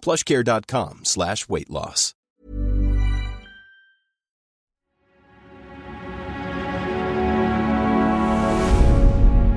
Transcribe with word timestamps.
plushcare.com 0.00 1.00
slash 1.04 1.48
weight 1.48 1.70
loss. 1.70 2.14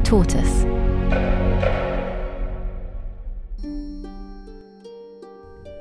Tortoise. 0.03 0.65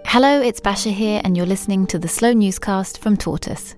Hello, 0.07 0.41
it's 0.41 0.61
Basia 0.61 0.93
here, 0.93 1.21
and 1.25 1.37
you're 1.37 1.47
listening 1.47 1.87
to 1.87 1.99
the 1.99 2.09
Slow 2.09 2.33
Newscast 2.33 2.99
from 3.01 3.17
Tortoise. 3.17 3.75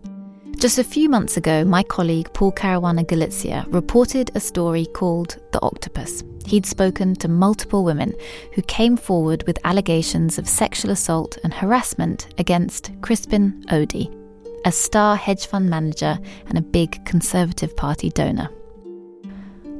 Just 0.56 0.78
a 0.78 0.84
few 0.84 1.08
months 1.08 1.36
ago, 1.36 1.64
my 1.64 1.83
colleague 1.83 2.33
Paul 2.33 2.53
Caruana 2.53 3.05
Galizia 3.05 3.66
reported 3.72 4.30
a 4.34 4.41
story 4.41 4.86
called 4.86 5.38
The 5.53 5.60
Octopus. 5.62 6.22
He'd 6.46 6.66
spoken 6.66 7.14
to 7.16 7.28
multiple 7.28 7.84
women 7.84 8.14
who 8.54 8.62
came 8.62 8.96
forward 8.96 9.44
with 9.46 9.58
allegations 9.64 10.38
of 10.38 10.48
sexual 10.48 10.90
assault 10.90 11.38
and 11.44 11.52
harassment 11.54 12.28
against 12.38 12.90
Crispin 13.00 13.64
Odey, 13.70 14.14
a 14.64 14.72
star 14.72 15.16
hedge 15.16 15.46
fund 15.46 15.70
manager 15.70 16.18
and 16.46 16.58
a 16.58 16.62
big 16.62 17.04
Conservative 17.04 17.76
Party 17.76 18.10
donor. 18.10 18.50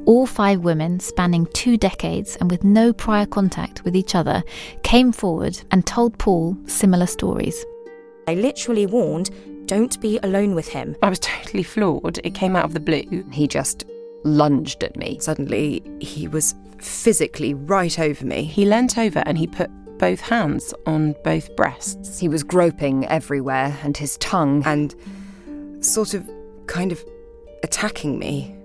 All 0.05 0.25
five 0.25 0.59
women, 0.61 0.99
spanning 0.99 1.47
two 1.53 1.77
decades 1.77 2.35
and 2.37 2.51
with 2.51 2.63
no 2.63 2.91
prior 2.91 3.25
contact 3.25 3.85
with 3.85 3.95
each 3.95 4.15
other, 4.15 4.43
came 4.83 5.13
forward 5.13 5.61
and 5.71 5.85
told 5.85 6.17
Paul 6.17 6.57
similar 6.65 7.05
stories. 7.05 7.63
I 8.27 8.35
literally 8.35 8.85
warned, 8.85 9.29
don't 9.65 9.99
be 10.01 10.19
alone 10.23 10.55
with 10.55 10.67
him. 10.67 10.97
I 11.01 11.09
was 11.09 11.19
totally 11.19 11.63
floored. 11.63 12.19
It 12.25 12.35
came 12.35 12.55
out 12.55 12.65
of 12.65 12.73
the 12.73 12.81
blue. 12.81 13.25
He 13.31 13.47
just 13.47 13.85
lunged 14.23 14.83
at 14.83 14.95
me. 14.95 15.17
Suddenly, 15.19 15.83
he 15.99 16.27
was 16.27 16.55
physically 16.79 17.53
right 17.53 17.97
over 17.99 18.25
me. 18.25 18.43
He 18.43 18.65
leant 18.65 18.97
over 18.97 19.23
and 19.25 19.37
he 19.37 19.47
put 19.47 19.69
both 19.97 20.19
hands 20.19 20.73
on 20.85 21.15
both 21.23 21.55
breasts. 21.55 22.19
He 22.19 22.27
was 22.27 22.43
groping 22.43 23.05
everywhere 23.07 23.77
and 23.83 23.95
his 23.95 24.17
tongue. 24.17 24.63
And 24.65 24.95
sort 25.79 26.13
of, 26.13 26.29
kind 26.67 26.91
of 26.91 27.03
attacking 27.63 28.19
me. 28.19 28.55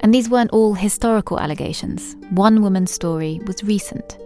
And 0.00 0.14
these 0.14 0.28
weren't 0.28 0.52
all 0.52 0.74
historical 0.74 1.40
allegations. 1.40 2.16
One 2.30 2.62
woman's 2.62 2.92
story 2.92 3.40
was 3.46 3.64
recent. 3.64 4.18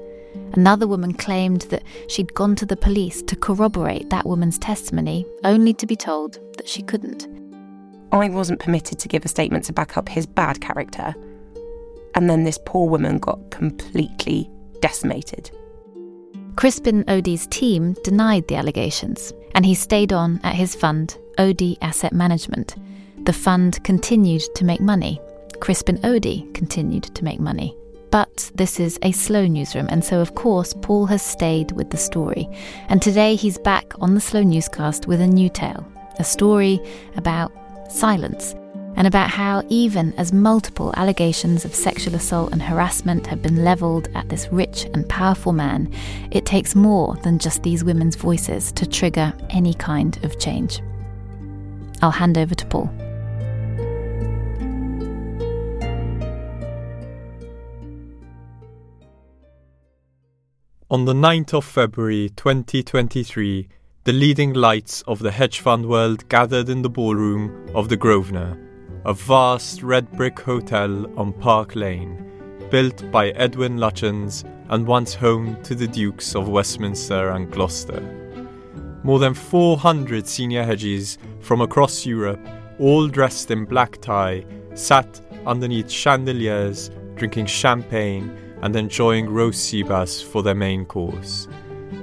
Another 0.53 0.87
woman 0.87 1.15
claimed 1.15 1.63
that 1.63 1.83
she'd 2.09 2.35
gone 2.35 2.57
to 2.57 2.67
the 2.67 2.77
police 2.77 3.23
to 3.23 3.37
corroborate 3.37 4.11
that 4.11 4.27
woman's 4.27 4.59
testimony, 4.59 5.25
only 5.45 5.73
to 5.75 5.87
be 5.87 5.97
told 5.97 6.39
that 6.57 6.69
she 6.69 6.83
couldn't. 6.83 7.40
I 8.13 8.29
wasn't 8.29 8.61
permitted 8.61 8.99
to 8.99 9.09
give 9.09 9.25
a 9.25 9.29
statement 9.29 9.65
to 9.65 9.73
back 9.73 9.97
up 9.97 10.09
his 10.09 10.27
bad 10.27 10.61
character. 10.61 11.15
And 12.15 12.29
then 12.29 12.45
this 12.45 12.59
poor 12.65 12.89
woman 12.89 13.19
got 13.19 13.51
completely 13.51 14.51
decimated. 14.81 15.51
Crispin 16.57 17.05
Odey's 17.05 17.47
team 17.47 17.95
denied 18.03 18.49
the 18.49 18.57
allegations, 18.57 19.33
and 19.55 19.65
he 19.65 19.75
stayed 19.75 20.13
on 20.13 20.41
at 20.43 20.57
his 20.57 20.75
fund, 20.75 21.17
Odey 21.39 21.77
Asset 21.81 22.13
Management. 22.13 22.77
The 23.25 23.33
fund 23.33 23.83
continued 23.85 24.43
to 24.57 24.65
make 24.65 24.81
money. 24.81 25.21
Crispin 25.61 25.99
Odey 25.99 26.53
continued 26.53 27.05
to 27.15 27.25
make 27.25 27.39
money. 27.39 27.77
But 28.11 28.51
this 28.57 28.81
is 28.81 28.99
a 29.03 29.13
slow 29.13 29.47
newsroom, 29.47 29.87
and 29.89 30.05
so 30.05 30.21
of 30.21 30.35
course 30.35 30.75
Paul 30.83 31.07
has 31.07 31.23
stayed 31.23 31.71
with 31.73 31.91
the 31.91 31.97
story. 31.97 32.49
And 32.89 33.01
today 33.01 33.37
he's 33.37 33.59
back 33.59 33.93
on 34.01 34.15
the 34.15 34.21
slow 34.21 34.43
newscast 34.43 35.07
with 35.07 35.21
a 35.21 35.27
new 35.27 35.49
tale 35.49 35.87
a 36.21 36.25
story 36.25 36.79
about 37.17 37.51
silence, 37.91 38.55
and 38.97 39.07
about 39.07 39.31
how, 39.31 39.63
even 39.69 40.13
as 40.15 40.33
multiple 40.33 40.93
allegations 40.97 41.65
of 41.65 41.75
sexual 41.75 42.15
assault 42.15 42.53
and 42.53 42.63
harassment 42.63 43.27
have 43.27 43.41
been 43.43 43.65
levelled 43.65 44.09
at 44.15 44.29
this 44.29 44.49
rich 44.53 44.85
and 44.93 45.09
powerful 45.09 45.53
man, 45.53 45.93
it 46.31 46.45
takes 46.45 46.75
more 46.75 47.17
than 47.23 47.39
just 47.39 47.63
these 47.63 47.85
women's 47.85 48.17
voices 48.17 48.73
to 48.73 48.87
trigger 48.87 49.33
any 49.51 49.75
kind 49.75 50.23
of 50.25 50.39
change. 50.39 50.83
I'll 52.03 52.11
hand 52.11 52.37
over 52.37 52.55
to 52.55 52.67
Paul. 52.67 52.93
On 60.93 61.05
the 61.05 61.15
9th 61.15 61.55
of 61.55 61.65
February 61.65 62.31
2023, 62.35 63.69
the 64.05 64.13
leading 64.15 64.55
lights 64.55 65.03
of 65.03 65.19
the 65.19 65.31
hedge 65.31 65.61
fund 65.61 65.87
world 65.87 66.27
gathered 66.31 66.71
in 66.71 66.81
the 66.81 66.89
ballroom 66.89 67.69
of 67.75 67.91
the 67.91 67.97
Grosvenor, 67.99 68.59
a 69.05 69.13
vast 69.13 69.83
red 69.83 70.11
brick 70.13 70.41
hotel 70.41 71.07
on 71.19 71.35
Park 71.35 71.77
Lane, 71.77 72.27
built 72.71 73.11
by 73.11 73.29
Edwin 73.31 73.77
Lutyens 73.77 74.45
and 74.71 74.87
once 74.87 75.13
home 75.13 75.63
to 75.65 75.75
the 75.75 75.87
Dukes 75.87 76.35
of 76.35 76.49
Westminster 76.49 77.29
and 77.31 77.51
Gloucester. 77.51 78.01
More 79.03 79.19
than 79.19 79.35
400 79.35 80.27
senior 80.27 80.65
hedges 80.65 81.19
from 81.41 81.61
across 81.61 82.07
Europe, 82.07 82.41
all 82.79 83.07
dressed 83.07 83.51
in 83.51 83.67
black 83.67 84.01
tie, 84.01 84.47
sat 84.73 85.21
underneath 85.45 85.91
chandeliers, 85.91 86.91
drinking 87.17 87.47
champagne 87.47 88.35
and 88.63 88.75
enjoying 88.77 89.29
roast 89.29 89.63
sea 89.63 89.83
bass 89.83 90.23
for 90.23 90.43
their 90.43 90.55
main 90.55 90.87
course. 90.87 91.49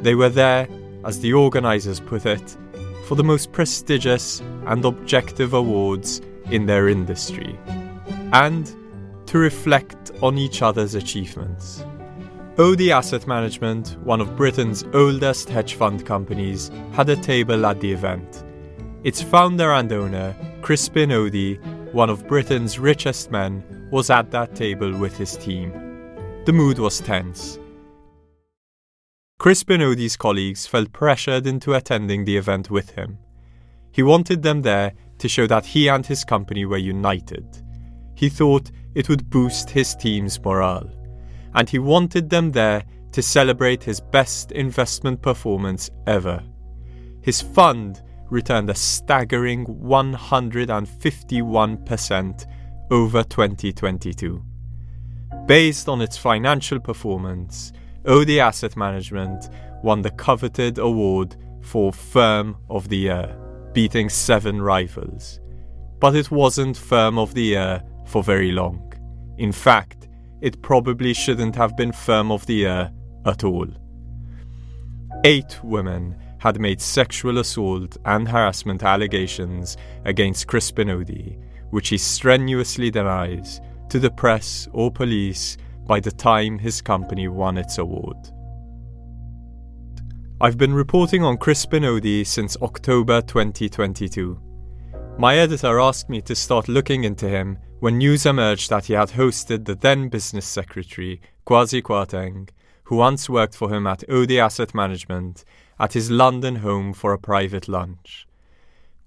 They 0.02 0.14
were 0.14 0.30
there, 0.30 0.68
as 1.08 1.22
the 1.22 1.34
organisers 1.34 2.02
put 2.02 2.26
it, 2.26 2.58
for 3.08 3.16
the 3.16 3.24
most 3.24 3.54
prestigious 3.54 4.42
and 4.66 4.84
objective 4.84 5.54
awards 5.54 6.22
in 6.52 6.66
their 6.66 6.90
industry, 6.90 7.58
and 8.34 8.76
to 9.26 9.38
reflect 9.38 10.12
on 10.22 10.38
each 10.38 10.62
other's 10.62 10.96
achievements. 10.96 11.86
Odey 12.58 12.90
Asset 12.90 13.26
Management, 13.26 13.98
one 14.04 14.20
of 14.20 14.36
Britain's 14.36 14.84
oldest 14.94 15.48
hedge 15.48 15.76
fund 15.76 16.06
companies, 16.06 16.70
had 16.92 17.08
a 17.08 17.16
table 17.16 17.66
at 17.66 17.80
the 17.80 17.92
event. 17.92 18.44
Its 19.04 19.22
founder 19.22 19.72
and 19.72 19.92
owner, 19.94 20.36
Crispin 20.62 21.12
Odey, 21.12 21.58
one 21.94 22.10
of 22.10 22.28
Britain's 22.28 22.80
richest 22.80 23.32
men, 23.32 23.64
was 23.92 24.10
at 24.10 24.32
that 24.32 24.56
table 24.56 24.92
with 24.98 25.16
his 25.18 25.38
team. 25.38 25.72
The 26.44 26.52
mood 26.52 26.80
was 26.80 27.00
tense. 27.00 27.60
Crispin 29.40 29.84
Odey's 29.84 30.18
colleagues 30.18 30.66
felt 30.66 30.92
pressured 30.92 31.46
into 31.46 31.76
attending 31.76 32.26
the 32.26 32.38
event 32.38 32.72
with 32.72 32.90
him. 32.92 33.20
He 33.92 34.02
wanted 34.02 34.42
them 34.42 34.64
there 34.64 34.94
to 35.20 35.30
show 35.30 35.46
that 35.46 35.64
he 35.64 35.90
and 35.90 36.04
his 36.04 36.24
company 36.24 36.66
were 36.66 36.78
united. 36.78 37.46
He 38.16 38.30
thought 38.30 38.72
it 38.96 39.10
would 39.10 39.30
boost 39.30 39.70
his 39.70 39.94
team's 39.96 40.44
morale. 40.44 40.90
And 41.54 41.70
he 41.70 41.78
wanted 41.78 42.32
them 42.32 42.52
there 42.52 42.84
to 43.12 43.22
celebrate 43.22 43.84
his 43.84 44.00
best 44.00 44.52
investment 44.54 45.22
performance 45.22 45.92
ever. 46.08 46.42
His 47.22 47.40
fund 47.40 48.02
returned 48.32 48.72
a 48.72 48.76
staggering 48.76 49.68
151% 49.68 52.46
over 52.90 53.24
2022. 53.24 54.44
Based 55.46 55.88
on 55.88 56.02
its 56.02 56.18
financial 56.18 56.80
performance, 56.80 57.72
Odey 58.08 58.40
Asset 58.40 58.78
Management 58.78 59.50
won 59.84 60.02
the 60.02 60.12
coveted 60.12 60.78
award 60.78 61.36
for 61.62 61.92
Firm 61.92 62.56
of 62.70 62.88
the 62.88 62.96
Year, 62.98 63.38
beating 63.74 64.08
seven 64.08 64.62
rivals. 64.62 65.42
But 66.00 66.16
it 66.16 66.32
wasn't 66.32 66.78
Firm 66.78 67.20
of 67.20 67.34
the 67.34 67.44
Year 67.44 67.84
for 68.06 68.24
very 68.24 68.54
long. 68.54 68.94
In 69.38 69.52
fact, 69.52 70.08
it 70.40 70.62
probably 70.62 71.14
shouldn't 71.14 71.58
have 71.58 71.76
been 71.76 71.92
Firm 71.92 72.32
of 72.32 72.46
the 72.46 72.56
Year 72.56 72.92
at 73.26 73.44
all. 73.44 73.68
Eight 75.26 75.60
women 75.62 76.16
had 76.40 76.62
made 76.62 76.80
sexual 76.80 77.40
assault 77.40 77.98
and 78.06 78.26
harassment 78.26 78.84
allegations 78.84 79.76
against 80.06 80.48
Crispin 80.48 80.88
Odey, 80.88 81.38
which 81.72 81.90
he 81.90 81.98
strenuously 81.98 82.90
denies 82.90 83.60
to 83.90 84.00
the 84.00 84.12
press 84.12 84.70
or 84.72 84.90
police 84.92 85.58
by 85.88 86.00
the 86.00 86.12
time 86.12 86.60
his 86.60 86.82
company 86.82 87.28
won 87.28 87.58
its 87.58 87.78
award. 87.78 88.18
I've 90.40 90.58
been 90.58 90.74
reporting 90.74 91.24
on 91.24 91.38
Crispin 91.38 91.84
Odey 91.84 92.26
since 92.26 92.58
October 92.58 93.22
2022. 93.22 94.40
My 95.18 95.38
editor 95.38 95.80
asked 95.80 96.10
me 96.10 96.22
to 96.22 96.36
start 96.36 96.68
looking 96.68 97.06
into 97.06 97.28
him 97.28 97.58
when 97.80 97.98
news 97.98 98.26
emerged 98.26 98.70
that 98.70 98.86
he 98.86 98.94
had 98.94 99.10
hosted 99.10 99.66
the 99.66 99.74
then 99.74 100.10
business 100.10 100.46
secretary, 100.46 101.22
Kwasi 101.46 101.82
Kwarteng, 101.82 102.50
who 102.84 102.98
once 102.98 103.30
worked 103.30 103.56
for 103.56 103.74
him 103.74 103.88
at 103.88 104.04
Odey 104.08 104.40
Asset 104.40 104.76
Management, 104.76 105.44
at 105.80 105.94
his 105.94 106.12
London 106.12 106.58
home 106.58 106.94
for 106.94 107.14
a 107.14 107.20
private 107.20 107.68
lunch. 107.68 108.28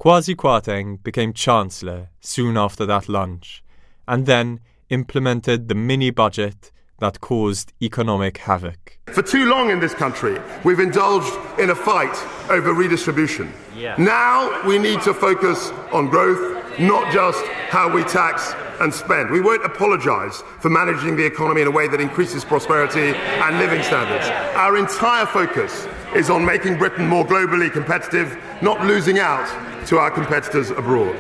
Kwasi 0.01 0.35
Kwarteng 0.35 1.03
became 1.03 1.33
Chancellor 1.33 2.09
soon 2.21 2.57
after 2.57 2.87
that 2.87 3.09
lunch, 3.09 3.63
and 4.09 4.27
then 4.27 4.61
implemented 4.91 5.69
the 5.69 5.75
mini 5.75 6.11
budget 6.11 6.71
that 6.99 7.21
caused 7.21 7.73
economic 7.83 8.39
havoc. 8.39 8.99
For 9.07 9.23
too 9.23 9.47
long 9.47 9.71
in 9.71 9.81
this 9.81 9.95
country, 9.95 10.39
we've 10.65 10.81
indulged 10.81 11.33
in 11.59 11.71
a 11.71 11.75
fight 11.75 12.15
over 12.51 12.75
redistribution. 12.75 13.53
Yeah. 13.75 13.97
Now 13.97 14.67
we 14.67 14.79
need 14.79 15.01
to 15.03 15.15
focus 15.15 15.71
on 15.93 16.09
growth, 16.09 16.79
not 16.79 17.13
just 17.13 17.45
how 17.71 17.93
we 17.93 18.05
tax 18.05 18.55
and 18.81 18.93
spend. 18.93 19.31
We 19.31 19.41
won't 19.41 19.65
apologise 19.65 20.43
for 20.61 20.71
managing 20.71 21.17
the 21.17 21.25
economy 21.25 21.63
in 21.63 21.69
a 21.69 21.71
way 21.71 21.89
that 21.89 22.01
increases 22.01 22.45
prosperity 22.45 23.15
and 23.15 23.59
living 23.59 23.83
standards. 23.83 24.27
Our 24.57 24.77
entire 24.77 25.27
focus 25.27 25.87
is 26.15 26.31
on 26.31 26.45
making 26.45 26.79
Britain 26.79 27.07
more 27.07 27.25
globally 27.25 27.73
competitive, 27.73 28.39
not 28.63 28.85
losing 28.87 29.19
out 29.19 29.47
to 29.87 29.99
our 29.99 30.11
competitors 30.11 30.71
abroad. 30.71 31.17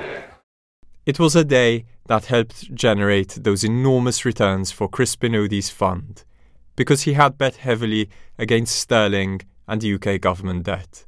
It 1.06 1.18
was 1.18 1.34
a 1.34 1.44
day 1.44 1.86
that 2.10 2.24
helped 2.24 2.74
generate 2.74 3.38
those 3.40 3.62
enormous 3.62 4.24
returns 4.24 4.72
for 4.72 4.88
Crispin 4.88 5.30
Odey's 5.30 5.70
fund, 5.70 6.24
because 6.74 7.02
he 7.02 7.12
had 7.12 7.38
bet 7.38 7.54
heavily 7.54 8.10
against 8.36 8.76
sterling 8.76 9.42
and 9.68 9.84
UK 9.84 10.20
government 10.20 10.64
debt. 10.64 11.06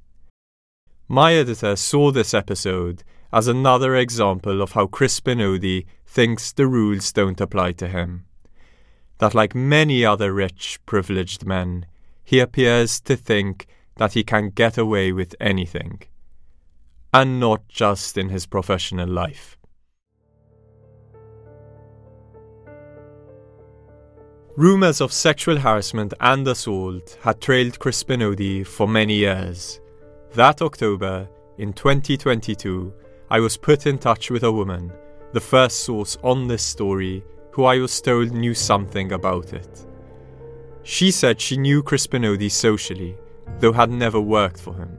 My 1.08 1.34
editor 1.34 1.75
saw 1.75 2.12
this 2.12 2.32
episode 2.32 3.02
as 3.32 3.49
another 3.49 3.96
example 3.96 4.62
of 4.62 4.72
how 4.72 4.87
Crispin 4.87 5.38
Odey 5.38 5.87
thinks 6.06 6.52
the 6.52 6.69
rules 6.69 7.12
don't 7.12 7.40
apply 7.40 7.72
to 7.72 7.88
him. 7.88 8.25
That, 9.19 9.34
like 9.34 9.56
many 9.56 10.05
other 10.05 10.32
rich, 10.32 10.78
privileged 10.87 11.44
men, 11.44 11.84
he 12.22 12.38
appears 12.38 13.00
to 13.00 13.16
think 13.16 13.66
that 13.96 14.12
he 14.12 14.22
can 14.22 14.50
get 14.50 14.78
away 14.78 15.10
with 15.10 15.34
anything. 15.40 16.02
And 17.12 17.40
not 17.40 17.66
just 17.66 18.16
in 18.16 18.28
his 18.28 18.46
professional 18.46 19.08
life. 19.08 19.58
Rumours 24.56 25.00
of 25.00 25.14
sexual 25.14 25.56
harassment 25.56 26.12
and 26.20 26.46
assault 26.46 27.16
had 27.22 27.40
trailed 27.40 27.78
Crispin 27.78 28.20
Odey 28.20 28.66
for 28.66 28.87
many 28.87 29.14
years. 29.14 29.81
That 30.34 30.60
October, 30.60 31.26
in 31.56 31.72
2022, 31.72 32.93
I 33.31 33.40
was 33.40 33.56
put 33.56 33.87
in 33.87 33.96
touch 33.96 34.31
with 34.31 34.43
a 34.43 34.52
woman, 34.52 34.93
the 35.32 35.40
first 35.40 35.84
source 35.84 36.19
on 36.22 36.49
this 36.49 36.62
story, 36.62 37.25
who 37.52 37.64
I 37.64 37.78
was 37.78 37.99
told 38.02 38.32
knew 38.32 38.52
something 38.52 39.12
about 39.12 39.54
it. 39.54 39.87
She 40.82 41.10
said 41.10 41.40
she 41.40 41.56
knew 41.56 41.82
Crispin 41.82 42.25
Odey 42.25 42.50
socially, 42.50 43.16
though 43.58 43.72
had 43.72 43.90
never 43.90 44.20
worked 44.20 44.60
for 44.60 44.75
him. 44.75 44.98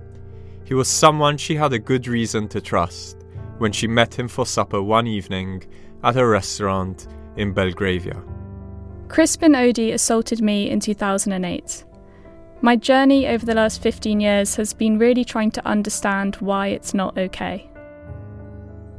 He 0.65 0.73
was 0.73 0.87
someone 0.87 1.37
she 1.37 1.55
had 1.55 1.73
a 1.73 1.79
good 1.79 2.07
reason 2.07 2.47
to 2.47 2.59
trust 2.59 3.23
when 3.59 3.71
she 3.71 3.85
met 3.85 4.17
him 4.17 4.27
for 4.27 4.47
supper 4.47 4.81
one 4.81 5.05
evening 5.05 5.63
at 6.03 6.17
a 6.17 6.25
restaurant 6.25 7.05
in 7.37 7.53
Belgravia. 7.53 8.19
Crispin 9.13 9.51
Odey 9.51 9.93
assaulted 9.93 10.41
me 10.41 10.71
in 10.71 10.79
2008. 10.79 11.83
My 12.61 12.75
journey 12.75 13.27
over 13.27 13.45
the 13.45 13.53
last 13.53 13.79
15 13.79 14.19
years 14.19 14.55
has 14.55 14.73
been 14.73 14.97
really 14.97 15.23
trying 15.23 15.51
to 15.51 15.67
understand 15.67 16.37
why 16.37 16.69
it's 16.69 16.95
not 16.95 17.15
okay. 17.15 17.69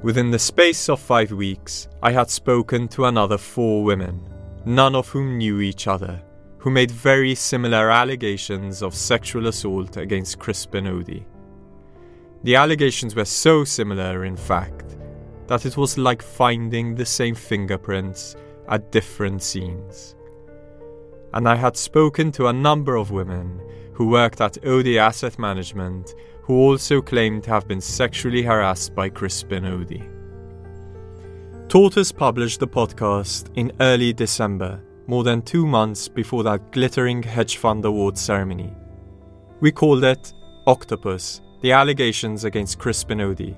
Within 0.03 0.31
the 0.31 0.39
space 0.39 0.89
of 0.89 1.01
five 1.01 1.33
weeks, 1.33 1.89
I 2.01 2.13
had 2.13 2.31
spoken 2.31 2.87
to 2.91 3.07
another 3.07 3.37
four 3.37 3.83
women, 3.83 4.21
none 4.65 4.95
of 4.95 5.09
whom 5.09 5.39
knew 5.39 5.61
each 5.61 5.89
other, 5.89 6.23
who 6.59 6.71
made 6.71 6.93
very 6.93 7.35
similar 7.35 7.91
allegations 7.91 8.85
of 8.85 8.95
sexual 8.95 9.49
assault 9.49 9.97
against 9.97 10.39
Crispin 10.39 10.85
Odey. 10.85 11.25
The 12.45 12.55
allegations 12.55 13.17
were 13.17 13.25
so 13.25 13.65
similar, 13.65 14.25
in 14.25 14.37
fact, 14.37 14.97
that 15.49 15.67
it 15.67 15.77
was 15.77 15.99
like 15.99 16.23
finding 16.23 16.95
the 16.95 17.05
same 17.05 17.35
fingerprints 17.35 18.37
at 18.69 18.93
different 18.93 19.43
scenes. 19.43 20.17
And 21.33 21.49
I 21.49 21.57
had 21.57 21.77
spoken 21.77 22.31
to 22.33 22.47
a 22.47 22.53
number 22.53 22.97
of 22.97 23.11
women 23.11 23.61
who 23.93 24.09
worked 24.09 24.41
at 24.41 24.55
Odey 24.63 24.99
Asset 24.99 25.39
Management 25.39 26.15
who 26.43 26.55
also 26.55 27.01
claimed 27.01 27.43
to 27.43 27.51
have 27.51 27.67
been 27.67 27.81
sexually 27.81 28.43
harassed 28.43 28.95
by 28.95 29.09
Crispin 29.09 29.65
Odey. 29.65 30.11
Tortoise 31.69 32.13
published 32.13 32.61
the 32.61 32.69
podcast 32.69 33.51
in 33.55 33.73
early 33.81 34.13
December, 34.13 34.81
more 35.07 35.25
than 35.25 35.41
two 35.41 35.67
months 35.67 36.07
before 36.07 36.43
that 36.43 36.71
glittering 36.71 37.23
hedge 37.23 37.57
fund 37.57 37.85
award 37.87 38.19
ceremony. 38.19 38.73
We 39.61 39.73
called 39.73 40.05
it 40.05 40.35
Octopus, 40.67 41.41
the 41.63 41.73
allegations 41.73 42.45
against 42.45 42.79
Crispin 42.79 43.19
Odey. 43.19 43.57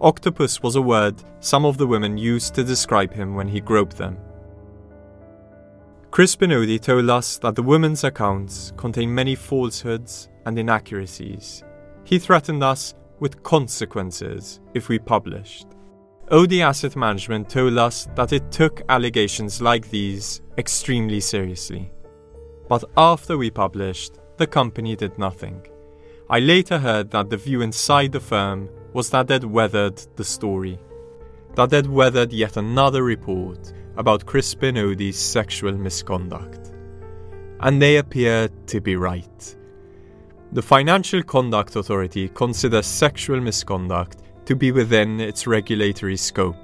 Octopus 0.00 0.60
was 0.60 0.74
a 0.74 0.82
word 0.82 1.22
some 1.38 1.64
of 1.64 1.78
the 1.78 1.86
women 1.86 2.18
used 2.18 2.54
to 2.56 2.64
describe 2.64 3.14
him 3.14 3.36
when 3.36 3.46
he 3.46 3.60
groped 3.60 3.96
them. 3.96 4.18
Crispin 6.14 6.50
Odey 6.52 6.80
told 6.80 7.10
us 7.10 7.38
that 7.38 7.56
the 7.56 7.62
women's 7.64 8.04
accounts 8.04 8.72
contain 8.76 9.12
many 9.12 9.34
falsehoods 9.34 10.28
and 10.46 10.56
inaccuracies. 10.56 11.64
He 12.04 12.20
threatened 12.20 12.62
us 12.62 12.94
with 13.18 13.42
consequences 13.42 14.60
if 14.74 14.88
we 14.88 15.00
published. 15.00 15.66
Odey 16.30 16.60
Asset 16.60 16.94
Management 16.94 17.48
told 17.48 17.78
us 17.78 18.06
that 18.14 18.32
it 18.32 18.52
took 18.52 18.80
allegations 18.88 19.60
like 19.60 19.90
these 19.90 20.40
extremely 20.56 21.18
seriously. 21.18 21.90
But 22.68 22.84
after 22.96 23.36
we 23.36 23.50
published, 23.50 24.20
the 24.36 24.46
company 24.46 24.94
did 24.94 25.18
nothing. 25.18 25.66
I 26.30 26.38
later 26.38 26.78
heard 26.78 27.10
that 27.10 27.28
the 27.28 27.38
view 27.38 27.60
inside 27.60 28.12
the 28.12 28.20
firm 28.20 28.68
was 28.92 29.10
that 29.10 29.26
they'd 29.26 29.42
weathered 29.42 30.00
the 30.14 30.22
story. 30.22 30.78
That 31.56 31.70
they'd 31.70 31.88
weathered 31.88 32.32
yet 32.32 32.56
another 32.56 33.02
report 33.02 33.72
about 33.96 34.26
Crispin 34.26 34.76
Odey's 34.76 35.18
sexual 35.18 35.72
misconduct. 35.72 36.72
And 37.60 37.80
they 37.80 37.96
appear 37.96 38.50
to 38.66 38.80
be 38.80 38.96
right. 38.96 39.56
The 40.52 40.62
Financial 40.62 41.22
Conduct 41.22 41.76
Authority 41.76 42.28
considers 42.28 42.86
sexual 42.86 43.40
misconduct 43.40 44.18
to 44.46 44.54
be 44.54 44.70
within 44.72 45.20
its 45.20 45.46
regulatory 45.46 46.16
scope. 46.16 46.56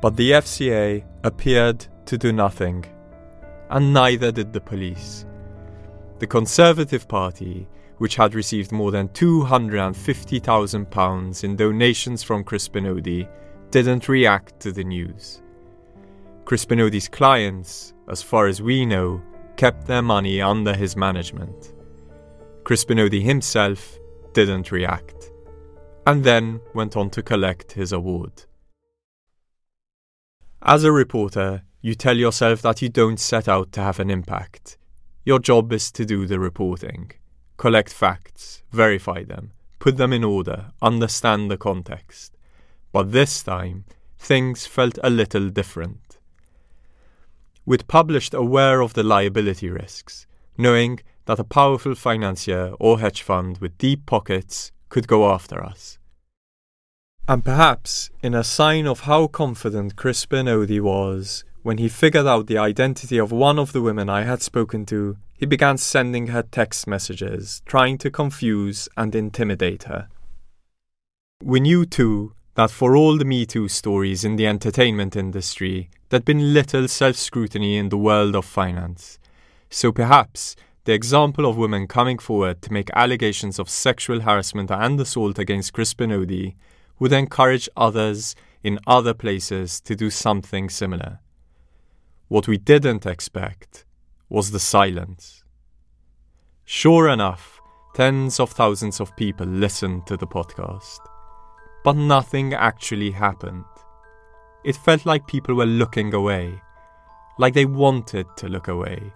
But 0.00 0.16
the 0.16 0.32
FCA 0.32 1.04
appeared 1.24 1.86
to 2.06 2.18
do 2.18 2.32
nothing, 2.32 2.84
and 3.70 3.94
neither 3.94 4.32
did 4.32 4.52
the 4.52 4.60
police. 4.60 5.24
The 6.18 6.26
Conservative 6.26 7.06
Party, 7.08 7.68
which 7.98 8.16
had 8.16 8.34
received 8.34 8.72
more 8.72 8.90
than 8.90 9.08
£250,000 9.08 11.44
in 11.44 11.56
donations 11.56 12.22
from 12.22 12.44
Crispin 12.44 12.84
Odey, 12.84 13.26
didn't 13.70 14.08
react 14.08 14.60
to 14.60 14.72
the 14.72 14.84
news. 14.84 15.42
Crispin 16.46 16.78
Odey's 16.78 17.08
clients, 17.08 17.92
as 18.08 18.22
far 18.22 18.46
as 18.46 18.62
we 18.62 18.86
know, 18.86 19.20
kept 19.56 19.84
their 19.84 20.00
money 20.00 20.40
under 20.40 20.72
his 20.72 20.96
management. 20.96 21.74
Crispin 22.62 22.98
Odey 22.98 23.20
himself 23.20 23.98
didn't 24.32 24.70
react, 24.70 25.32
and 26.06 26.22
then 26.22 26.60
went 26.72 26.96
on 26.96 27.10
to 27.10 27.20
collect 27.20 27.72
his 27.72 27.90
award. 27.90 28.44
As 30.62 30.84
a 30.84 30.92
reporter, 30.92 31.64
you 31.80 31.96
tell 31.96 32.16
yourself 32.16 32.62
that 32.62 32.80
you 32.80 32.90
don't 32.90 33.18
set 33.18 33.48
out 33.48 33.72
to 33.72 33.80
have 33.80 33.98
an 33.98 34.08
impact. 34.08 34.78
Your 35.24 35.40
job 35.40 35.72
is 35.72 35.90
to 35.90 36.04
do 36.04 36.26
the 36.26 36.38
reporting, 36.38 37.10
collect 37.56 37.92
facts, 37.92 38.62
verify 38.70 39.24
them, 39.24 39.50
put 39.80 39.96
them 39.96 40.12
in 40.12 40.22
order, 40.22 40.66
understand 40.80 41.50
the 41.50 41.56
context. 41.56 42.36
But 42.92 43.10
this 43.10 43.42
time, 43.42 43.84
things 44.16 44.64
felt 44.64 44.96
a 45.02 45.10
little 45.10 45.48
different. 45.48 46.05
We'd 47.66 47.88
published 47.88 48.32
aware 48.32 48.80
of 48.80 48.94
the 48.94 49.02
liability 49.02 49.68
risks, 49.68 50.26
knowing 50.56 51.00
that 51.24 51.40
a 51.40 51.44
powerful 51.44 51.96
financier 51.96 52.72
or 52.78 53.00
hedge 53.00 53.22
fund 53.22 53.58
with 53.58 53.76
deep 53.76 54.06
pockets 54.06 54.70
could 54.88 55.08
go 55.08 55.28
after 55.28 55.62
us. 55.62 55.98
And 57.28 57.44
perhaps, 57.44 58.10
in 58.22 58.34
a 58.34 58.44
sign 58.44 58.86
of 58.86 59.00
how 59.00 59.26
confident 59.26 59.96
Crispin 59.96 60.46
Odey 60.46 60.80
was, 60.80 61.44
When 61.62 61.78
he 61.78 61.88
figured 61.88 62.28
out 62.28 62.46
the 62.46 62.58
identity 62.58 63.18
of 63.18 63.32
one 63.32 63.58
of 63.58 63.72
the 63.72 63.82
women 63.82 64.08
I 64.08 64.22
had 64.22 64.40
spoken 64.40 64.86
to, 64.86 65.16
he 65.36 65.46
began 65.46 65.76
sending 65.78 66.28
her 66.28 66.44
text 66.44 66.86
messages, 66.86 67.60
trying 67.66 67.98
to 67.98 68.10
confuse 68.12 68.88
and 68.96 69.12
intimidate 69.16 69.82
her. 69.82 70.06
We 71.42 71.58
knew 71.58 71.84
too 71.84 72.34
that 72.56 72.70
for 72.70 72.96
all 72.96 73.18
the 73.18 73.24
Me 73.24 73.44
Too 73.44 73.68
stories 73.68 74.24
in 74.24 74.36
the 74.36 74.46
entertainment 74.46 75.14
industry, 75.14 75.90
there'd 76.08 76.24
been 76.24 76.54
little 76.54 76.88
self 76.88 77.16
scrutiny 77.16 77.76
in 77.76 77.90
the 77.90 77.98
world 77.98 78.34
of 78.34 78.46
finance. 78.46 79.18
So 79.68 79.92
perhaps 79.92 80.56
the 80.84 80.94
example 80.94 81.44
of 81.44 81.58
women 81.58 81.86
coming 81.86 82.18
forward 82.18 82.62
to 82.62 82.72
make 82.72 82.88
allegations 82.94 83.58
of 83.58 83.68
sexual 83.68 84.20
harassment 84.20 84.70
and 84.70 84.98
assault 84.98 85.38
against 85.38 85.74
Crispin 85.74 86.10
Odey 86.10 86.54
would 86.98 87.12
encourage 87.12 87.68
others 87.76 88.34
in 88.62 88.78
other 88.86 89.12
places 89.12 89.78
to 89.82 89.94
do 89.94 90.08
something 90.08 90.70
similar. 90.70 91.20
What 92.28 92.48
we 92.48 92.56
didn't 92.56 93.04
expect 93.04 93.84
was 94.30 94.50
the 94.50 94.60
silence. 94.60 95.44
Sure 96.64 97.06
enough, 97.06 97.60
tens 97.94 98.40
of 98.40 98.50
thousands 98.50 98.98
of 98.98 99.14
people 99.16 99.46
listened 99.46 100.06
to 100.06 100.16
the 100.16 100.26
podcast 100.26 101.00
but 101.86 101.94
nothing 101.94 102.52
actually 102.52 103.12
happened. 103.12 103.64
It 104.64 104.74
felt 104.74 105.06
like 105.06 105.28
people 105.28 105.54
were 105.54 105.66
looking 105.66 106.14
away, 106.14 106.60
like 107.38 107.54
they 107.54 107.64
wanted 107.64 108.26
to 108.38 108.48
look 108.48 108.66
away, 108.66 109.12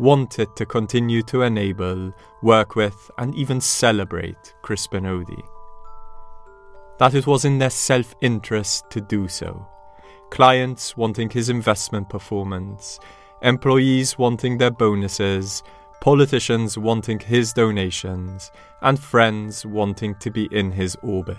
wanted 0.00 0.56
to 0.56 0.66
continue 0.66 1.22
to 1.22 1.42
enable, 1.42 2.12
work 2.42 2.74
with, 2.74 3.08
and 3.18 3.36
even 3.36 3.60
celebrate 3.60 4.52
Crispin 4.62 5.04
Odey. 5.04 5.40
That 6.98 7.14
it 7.14 7.28
was 7.28 7.44
in 7.44 7.58
their 7.58 7.70
self 7.70 8.16
interest 8.20 8.90
to 8.90 9.00
do 9.00 9.28
so. 9.28 9.68
Clients 10.32 10.96
wanting 10.96 11.30
his 11.30 11.48
investment 11.48 12.08
performance, 12.08 12.98
employees 13.42 14.18
wanting 14.18 14.58
their 14.58 14.72
bonuses, 14.72 15.62
politicians 16.00 16.76
wanting 16.76 17.20
his 17.20 17.52
donations, 17.52 18.50
and 18.82 18.98
friends 18.98 19.64
wanting 19.64 20.16
to 20.16 20.32
be 20.32 20.48
in 20.50 20.72
his 20.72 20.96
orbit 21.04 21.36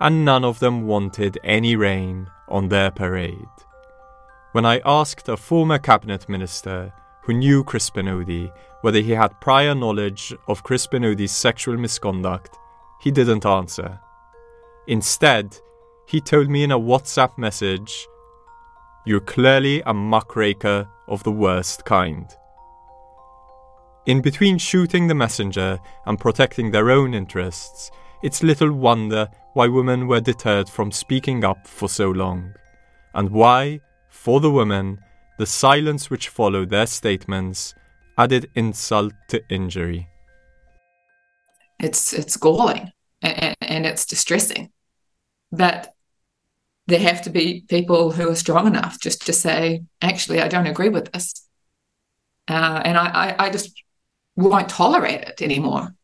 and 0.00 0.24
none 0.24 0.44
of 0.44 0.58
them 0.58 0.86
wanted 0.86 1.38
any 1.44 1.76
rain 1.76 2.28
on 2.48 2.68
their 2.68 2.90
parade. 2.90 3.36
When 4.52 4.64
I 4.64 4.80
asked 4.84 5.28
a 5.28 5.36
former 5.36 5.78
cabinet 5.78 6.28
minister 6.28 6.92
who 7.22 7.34
knew 7.34 7.62
Crispin 7.62 8.06
Odey 8.06 8.50
whether 8.80 9.00
he 9.00 9.12
had 9.12 9.40
prior 9.40 9.74
knowledge 9.74 10.34
of 10.48 10.62
Crispin 10.62 11.02
Odey's 11.02 11.32
sexual 11.32 11.76
misconduct, 11.76 12.56
he 13.00 13.10
didn't 13.10 13.44
answer. 13.44 14.00
Instead, 14.86 15.56
he 16.06 16.20
told 16.20 16.48
me 16.48 16.64
in 16.64 16.72
a 16.72 16.78
WhatsApp 16.78 17.36
message, 17.36 18.06
You're 19.04 19.20
clearly 19.20 19.82
a 19.84 19.94
muckraker 19.94 20.88
of 21.06 21.22
the 21.22 21.32
worst 21.32 21.84
kind. 21.84 22.26
In 24.06 24.22
between 24.22 24.58
shooting 24.58 25.06
the 25.06 25.14
messenger 25.14 25.78
and 26.06 26.18
protecting 26.18 26.70
their 26.70 26.90
own 26.90 27.12
interests, 27.12 27.90
it's 28.22 28.42
little 28.42 28.72
wonder 28.72 29.28
why 29.54 29.66
women 29.66 30.06
were 30.06 30.20
deterred 30.20 30.68
from 30.68 30.92
speaking 30.92 31.44
up 31.44 31.66
for 31.66 31.88
so 31.88 32.10
long, 32.10 32.54
and 33.14 33.30
why, 33.30 33.80
for 34.08 34.40
the 34.40 34.50
women, 34.50 34.98
the 35.38 35.46
silence 35.46 36.10
which 36.10 36.28
followed 36.28 36.70
their 36.70 36.86
statements 36.86 37.74
added 38.18 38.50
insult 38.54 39.12
to 39.28 39.42
injury. 39.48 40.06
It's 41.78 42.12
it's 42.12 42.36
galling 42.36 42.92
and, 43.22 43.56
and 43.60 43.86
it's 43.86 44.04
distressing, 44.04 44.70
but 45.50 45.92
there 46.86 47.00
have 47.00 47.22
to 47.22 47.30
be 47.30 47.64
people 47.68 48.10
who 48.10 48.28
are 48.28 48.34
strong 48.34 48.66
enough 48.66 49.00
just 49.00 49.24
to 49.26 49.32
say, 49.32 49.82
actually, 50.02 50.40
I 50.40 50.48
don't 50.48 50.66
agree 50.66 50.88
with 50.88 51.12
this, 51.12 51.48
uh, 52.48 52.82
and 52.84 52.98
I, 52.98 53.06
I, 53.06 53.46
I 53.46 53.50
just 53.50 53.82
won't 54.36 54.68
tolerate 54.68 55.22
it 55.22 55.42
anymore. 55.42 55.94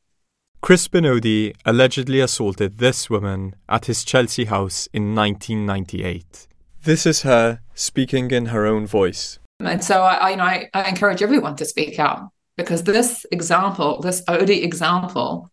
Crispin 0.66 1.04
Odey 1.04 1.54
allegedly 1.64 2.18
assaulted 2.18 2.78
this 2.78 3.08
woman 3.08 3.54
at 3.68 3.84
his 3.84 4.02
Chelsea 4.02 4.46
house 4.46 4.88
in 4.92 5.14
1998. 5.14 6.48
This 6.82 7.06
is 7.06 7.22
her 7.22 7.60
speaking 7.72 8.32
in 8.32 8.46
her 8.46 8.66
own 8.66 8.84
voice. 8.84 9.38
And 9.60 9.84
so 9.84 10.02
I, 10.02 10.30
you 10.30 10.36
know, 10.36 10.42
I, 10.42 10.68
I 10.74 10.88
encourage 10.88 11.22
everyone 11.22 11.54
to 11.54 11.64
speak 11.64 12.00
out 12.00 12.30
because 12.56 12.82
this 12.82 13.24
example, 13.30 14.00
this 14.00 14.22
Odey 14.22 14.64
example, 14.64 15.52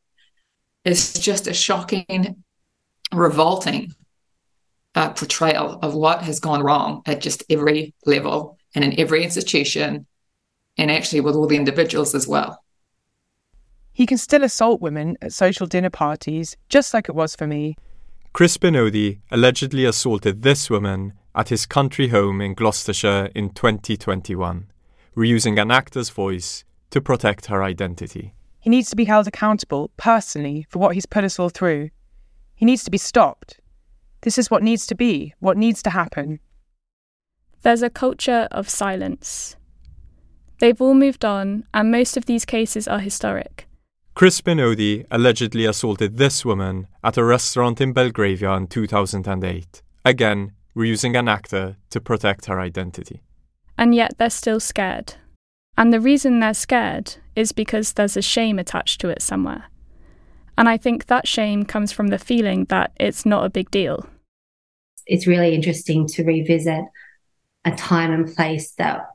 is 0.83 1.13
just 1.13 1.45
a 1.45 1.53
shocking, 1.53 2.43
revolting 3.13 3.93
uh, 4.95 5.11
portrayal 5.11 5.77
of 5.83 5.93
what 5.93 6.23
has 6.23 6.39
gone 6.39 6.63
wrong 6.63 7.03
at 7.05 7.21
just 7.21 7.43
every 7.51 7.93
level 8.07 8.57
and 8.73 8.83
in 8.83 8.99
every 8.99 9.23
institution, 9.23 10.07
and 10.79 10.89
actually 10.89 11.21
with 11.21 11.35
all 11.35 11.45
the 11.45 11.55
individuals 11.55 12.15
as 12.15 12.27
well. 12.27 12.62
He 13.93 14.07
can 14.07 14.17
still 14.17 14.43
assault 14.43 14.81
women 14.81 15.17
at 15.21 15.33
social 15.33 15.67
dinner 15.67 15.91
parties, 15.91 16.57
just 16.67 16.93
like 16.93 17.07
it 17.07 17.15
was 17.15 17.35
for 17.35 17.45
me. 17.45 17.77
Crispin 18.33 18.73
Odey 18.73 19.19
allegedly 19.29 19.85
assaulted 19.85 20.41
this 20.41 20.67
woman 20.67 21.13
at 21.35 21.49
his 21.49 21.67
country 21.67 22.07
home 22.07 22.41
in 22.41 22.55
Gloucestershire 22.55 23.29
in 23.35 23.51
2021, 23.51 24.71
reusing 25.15 25.61
an 25.61 25.69
actor's 25.69 26.09
voice 26.09 26.63
to 26.89 26.99
protect 26.99 27.45
her 27.45 27.63
identity. 27.63 28.33
He 28.59 28.71
needs 28.71 28.89
to 28.89 28.95
be 28.95 29.05
held 29.05 29.27
accountable 29.27 29.91
personally 29.97 30.65
for 30.69 30.79
what 30.79 30.95
he's 30.95 31.05
put 31.05 31.23
us 31.23 31.37
all 31.37 31.49
through. 31.49 31.91
He 32.55 32.65
needs 32.65 32.83
to 32.85 32.91
be 32.91 32.97
stopped. 32.97 33.59
This 34.21 34.39
is 34.39 34.49
what 34.49 34.63
needs 34.63 34.87
to 34.87 34.95
be, 34.95 35.33
what 35.39 35.57
needs 35.57 35.83
to 35.83 35.91
happen. 35.91 36.39
There's 37.61 37.83
a 37.83 37.89
culture 37.89 38.47
of 38.49 38.69
silence. 38.69 39.55
They've 40.59 40.81
all 40.81 40.93
moved 40.95 41.23
on, 41.25 41.65
and 41.73 41.91
most 41.91 42.17
of 42.17 42.25
these 42.25 42.45
cases 42.45 42.87
are 42.87 42.99
historic. 42.99 43.67
Crispin 44.15 44.59
Odey 44.59 45.05
allegedly 45.09 45.65
assaulted 45.65 46.17
this 46.17 46.45
woman 46.45 46.87
at 47.03 47.17
a 47.17 47.23
restaurant 47.23 47.81
in 47.81 47.93
Belgravia 47.93 48.53
in 48.53 48.67
2008, 48.67 49.81
again 50.05 50.51
reusing 50.75 51.17
an 51.17 51.27
actor 51.27 51.77
to 51.89 51.99
protect 51.99 52.45
her 52.45 52.59
identity. 52.59 53.21
And 53.77 53.95
yet 53.95 54.17
they're 54.17 54.29
still 54.29 54.59
scared. 54.59 55.15
And 55.77 55.91
the 55.91 55.99
reason 55.99 56.39
they're 56.39 56.53
scared 56.53 57.15
is 57.35 57.51
because 57.51 57.93
there's 57.93 58.17
a 58.17 58.21
shame 58.21 58.59
attached 58.59 59.01
to 59.01 59.09
it 59.09 59.21
somewhere. 59.21 59.65
And 60.57 60.69
I 60.69 60.77
think 60.77 61.07
that 61.07 61.27
shame 61.27 61.65
comes 61.65 61.91
from 61.91 62.07
the 62.07 62.19
feeling 62.19 62.65
that 62.65 62.91
it's 62.99 63.25
not 63.25 63.45
a 63.45 63.49
big 63.49 63.71
deal. 63.71 64.07
It's 65.07 65.25
really 65.25 65.55
interesting 65.55 66.07
to 66.09 66.23
revisit 66.23 66.85
a 67.65 67.71
time 67.71 68.11
and 68.11 68.35
place 68.35 68.71
that 68.73 69.07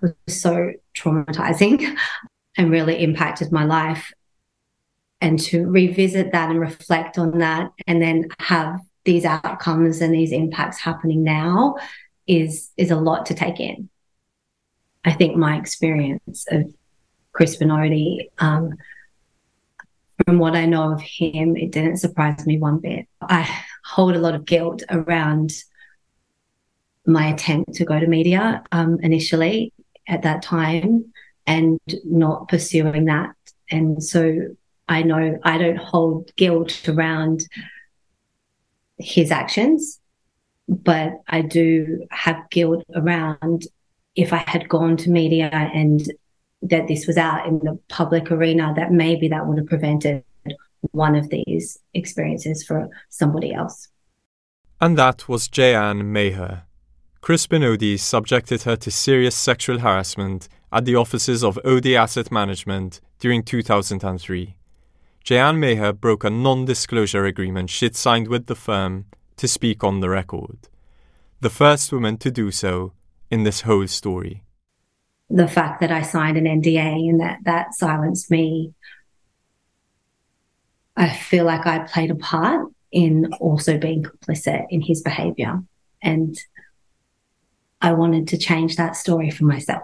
was 0.00 0.14
so 0.28 0.72
traumatizing 0.96 1.96
and 2.56 2.70
really 2.70 3.02
impacted 3.02 3.52
my 3.52 3.64
life. 3.64 4.12
And 5.20 5.38
to 5.40 5.66
revisit 5.66 6.32
that 6.32 6.50
and 6.50 6.60
reflect 6.60 7.18
on 7.18 7.38
that 7.38 7.70
and 7.86 8.02
then 8.02 8.28
have 8.38 8.80
these 9.04 9.24
outcomes 9.24 10.00
and 10.00 10.12
these 10.12 10.32
impacts 10.32 10.78
happening 10.78 11.24
now 11.24 11.76
is 12.26 12.70
is 12.76 12.90
a 12.90 12.96
lot 12.96 13.26
to 13.26 13.34
take 13.34 13.60
in. 13.60 13.88
I 15.04 15.12
think 15.12 15.36
my 15.36 15.56
experience 15.56 16.44
of 16.50 16.74
Chris 17.32 17.56
Odey, 17.56 18.28
um, 18.38 18.74
from 20.24 20.38
what 20.38 20.56
I 20.56 20.66
know 20.66 20.92
of 20.92 21.00
him, 21.00 21.56
it 21.56 21.70
didn't 21.70 21.98
surprise 21.98 22.44
me 22.46 22.58
one 22.58 22.78
bit. 22.78 23.06
I 23.22 23.48
hold 23.84 24.16
a 24.16 24.20
lot 24.20 24.34
of 24.34 24.44
guilt 24.44 24.82
around 24.90 25.52
my 27.06 27.28
attempt 27.28 27.74
to 27.74 27.84
go 27.84 28.00
to 28.00 28.06
media 28.06 28.64
um, 28.72 28.98
initially 29.00 29.72
at 30.08 30.22
that 30.22 30.42
time 30.42 31.12
and 31.46 31.78
not 32.04 32.48
pursuing 32.48 33.06
that. 33.06 33.34
And 33.70 34.02
so 34.02 34.48
I 34.88 35.02
know 35.02 35.38
I 35.42 35.58
don't 35.58 35.78
hold 35.78 36.34
guilt 36.36 36.88
around 36.88 37.42
his 38.98 39.30
actions, 39.30 40.00
but 40.68 41.12
I 41.28 41.42
do 41.42 42.06
have 42.10 42.48
guilt 42.50 42.84
around 42.94 43.66
if 44.14 44.32
I 44.32 44.44
had 44.46 44.68
gone 44.68 44.96
to 44.98 45.10
media 45.10 45.50
and 45.52 46.00
that 46.62 46.88
this 46.88 47.06
was 47.06 47.16
out 47.16 47.46
in 47.46 47.58
the 47.58 47.78
public 47.88 48.30
arena, 48.30 48.72
that 48.76 48.90
maybe 48.90 49.28
that 49.28 49.46
would 49.46 49.58
have 49.58 49.66
prevented 49.66 50.24
one 50.92 51.14
of 51.14 51.28
these 51.28 51.78
experiences 51.94 52.64
for 52.64 52.88
somebody 53.08 53.52
else. 53.52 53.88
And 54.80 54.96
that 54.98 55.28
was 55.28 55.48
Jeanne 55.48 56.12
Maher. 56.12 56.62
Crispin 57.20 57.62
Odey 57.62 57.98
subjected 57.98 58.62
her 58.62 58.76
to 58.76 58.90
serious 58.90 59.34
sexual 59.34 59.78
harassment 59.78 60.48
at 60.72 60.84
the 60.84 60.96
offices 60.96 61.44
of 61.44 61.58
Odey 61.64 61.96
Asset 61.96 62.30
Management 62.30 63.00
during 63.18 63.42
2003. 63.42 64.56
Jeanne 65.22 65.58
Maher 65.58 65.92
broke 65.92 66.24
a 66.24 66.30
non 66.30 66.64
disclosure 66.64 67.24
agreement 67.24 67.70
she'd 67.70 67.96
signed 67.96 68.28
with 68.28 68.46
the 68.46 68.54
firm 68.54 69.06
to 69.36 69.48
speak 69.48 69.82
on 69.82 70.00
the 70.00 70.08
record. 70.08 70.68
The 71.40 71.50
first 71.50 71.92
woman 71.92 72.16
to 72.18 72.30
do 72.30 72.50
so 72.50 72.92
in 73.30 73.42
this 73.42 73.62
whole 73.62 73.86
story. 73.88 74.42
The 75.28 75.48
fact 75.48 75.80
that 75.80 75.90
I 75.90 76.02
signed 76.02 76.36
an 76.38 76.44
NDA 76.44 77.08
and 77.08 77.20
that 77.20 77.40
that 77.44 77.74
silenced 77.74 78.30
me, 78.30 78.72
I 80.96 81.12
feel 81.12 81.44
like 81.44 81.66
I 81.66 81.80
played 81.80 82.10
a 82.10 82.14
part 82.14 82.70
in 82.92 83.32
also 83.40 83.76
being 83.78 84.04
complicit 84.04 84.66
in 84.70 84.80
his 84.80 85.02
behavior. 85.02 85.62
And 86.02 86.38
I 87.80 87.92
wanted 87.92 88.28
to 88.28 88.38
change 88.38 88.76
that 88.76 88.96
story 88.96 89.30
for 89.30 89.44
myself. 89.44 89.82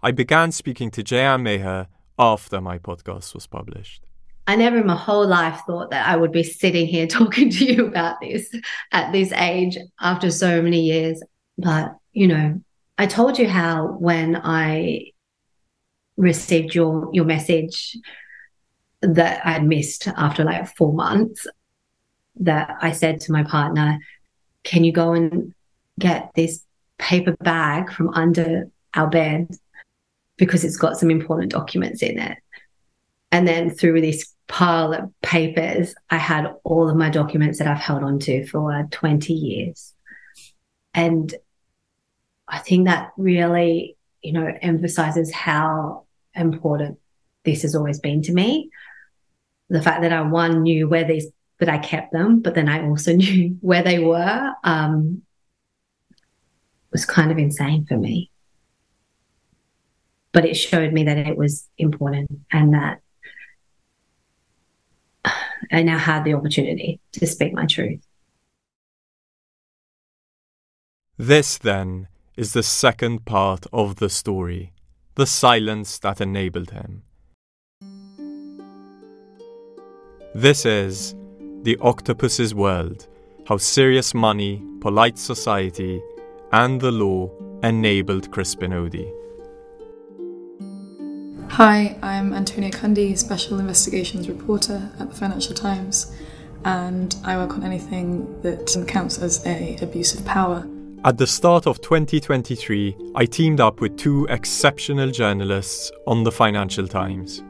I 0.00 0.12
began 0.12 0.52
speaking 0.52 0.92
to 0.92 1.02
Jeanne 1.02 1.42
Maher 1.42 1.88
after 2.18 2.60
my 2.60 2.78
podcast 2.78 3.34
was 3.34 3.48
published. 3.48 4.04
I 4.46 4.54
never 4.54 4.78
in 4.78 4.86
my 4.86 4.94
whole 4.94 5.26
life 5.26 5.60
thought 5.66 5.90
that 5.90 6.06
I 6.06 6.14
would 6.14 6.30
be 6.30 6.44
sitting 6.44 6.86
here 6.86 7.06
talking 7.08 7.50
to 7.50 7.64
you 7.64 7.86
about 7.86 8.20
this 8.20 8.48
at 8.92 9.12
this 9.12 9.32
age 9.32 9.76
after 10.00 10.30
so 10.30 10.62
many 10.62 10.82
years. 10.82 11.20
But, 11.58 11.96
you 12.12 12.28
know, 12.28 12.62
I 12.96 13.06
told 13.06 13.38
you 13.38 13.48
how 13.48 13.88
when 13.98 14.36
I 14.36 15.12
received 16.16 16.74
your 16.74 17.10
your 17.12 17.24
message 17.24 17.96
that 19.02 19.44
I'd 19.44 19.64
missed 19.64 20.08
after 20.08 20.44
like 20.44 20.76
four 20.76 20.92
months, 20.92 21.46
that 22.36 22.76
I 22.80 22.92
said 22.92 23.20
to 23.22 23.32
my 23.32 23.42
partner, 23.42 23.98
Can 24.62 24.84
you 24.84 24.92
go 24.92 25.12
and 25.12 25.54
get 25.98 26.30
this 26.36 26.64
paper 26.98 27.36
bag 27.40 27.92
from 27.92 28.10
under 28.10 28.70
our 28.94 29.08
bed 29.08 29.48
because 30.38 30.64
it's 30.64 30.76
got 30.76 30.96
some 30.96 31.10
important 31.10 31.52
documents 31.52 32.02
in 32.02 32.18
it. 32.18 32.38
And 33.30 33.46
then 33.46 33.70
through 33.70 34.00
this 34.00 34.34
pile 34.46 34.94
of 34.94 35.10
papers, 35.20 35.94
I 36.08 36.16
had 36.16 36.54
all 36.64 36.88
of 36.88 36.96
my 36.96 37.10
documents 37.10 37.58
that 37.58 37.68
I've 37.68 37.78
held 37.78 38.02
on 38.02 38.18
to 38.20 38.46
for 38.46 38.88
20 38.90 39.32
years. 39.34 39.94
And 40.94 41.34
I 42.46 42.58
think 42.58 42.86
that 42.86 43.10
really, 43.18 43.96
you 44.22 44.32
know, 44.32 44.50
emphasizes 44.62 45.32
how 45.32 46.06
important 46.34 46.98
this 47.44 47.62
has 47.62 47.74
always 47.74 48.00
been 48.00 48.22
to 48.22 48.32
me. 48.32 48.70
The 49.68 49.82
fact 49.82 50.00
that 50.00 50.12
I 50.12 50.22
one 50.22 50.62
knew 50.62 50.88
where 50.88 51.04
these 51.04 51.26
that 51.58 51.68
I 51.68 51.78
kept 51.78 52.12
them, 52.12 52.40
but 52.40 52.54
then 52.54 52.68
I 52.68 52.86
also 52.88 53.12
knew 53.16 53.58
where 53.60 53.82
they 53.82 53.98
were 53.98 54.52
um, 54.64 55.22
was 56.92 57.04
kind 57.04 57.30
of 57.30 57.36
insane 57.36 57.84
for 57.84 57.98
me 57.98 58.30
but 60.32 60.44
it 60.44 60.54
showed 60.54 60.92
me 60.92 61.04
that 61.04 61.18
it 61.18 61.36
was 61.36 61.68
important 61.78 62.30
and 62.52 62.74
that 62.74 63.00
I 65.72 65.82
now 65.82 65.98
had 65.98 66.24
the 66.24 66.34
opportunity 66.34 67.00
to 67.12 67.26
speak 67.26 67.52
my 67.52 67.66
truth. 67.66 68.00
This, 71.16 71.58
then, 71.58 72.08
is 72.36 72.52
the 72.52 72.62
second 72.62 73.24
part 73.24 73.66
of 73.72 73.96
the 73.96 74.08
story 74.08 74.72
the 75.16 75.26
silence 75.26 75.98
that 75.98 76.20
enabled 76.20 76.70
him. 76.70 77.02
This 80.32 80.64
is 80.64 81.16
The 81.64 81.76
Octopus's 81.80 82.54
World 82.54 83.08
How 83.48 83.56
Serious 83.56 84.14
Money, 84.14 84.62
Polite 84.80 85.18
Society, 85.18 86.00
and 86.52 86.80
the 86.80 86.92
Law 86.92 87.32
Enabled 87.64 88.30
Crispin 88.30 88.70
Odey. 88.70 89.17
Hi, 91.58 91.96
I'm 92.02 92.34
Antonia 92.34 92.70
Cundy, 92.70 93.18
Special 93.18 93.58
Investigations 93.58 94.28
Reporter 94.28 94.92
at 95.00 95.08
the 95.10 95.16
Financial 95.16 95.56
Times, 95.56 96.14
and 96.64 97.16
I 97.24 97.36
work 97.36 97.54
on 97.54 97.64
anything 97.64 98.40
that 98.42 98.84
counts 98.86 99.18
as 99.18 99.44
a 99.44 99.76
abuse 99.82 100.14
of 100.14 100.24
power. 100.24 100.64
At 101.04 101.18
the 101.18 101.26
start 101.26 101.66
of 101.66 101.80
2023, 101.80 103.12
I 103.16 103.26
teamed 103.26 103.58
up 103.58 103.80
with 103.80 103.96
two 103.96 104.28
exceptional 104.30 105.10
journalists 105.10 105.90
on 106.06 106.22
the 106.22 106.30
Financial 106.30 106.86
Times. 106.86 107.42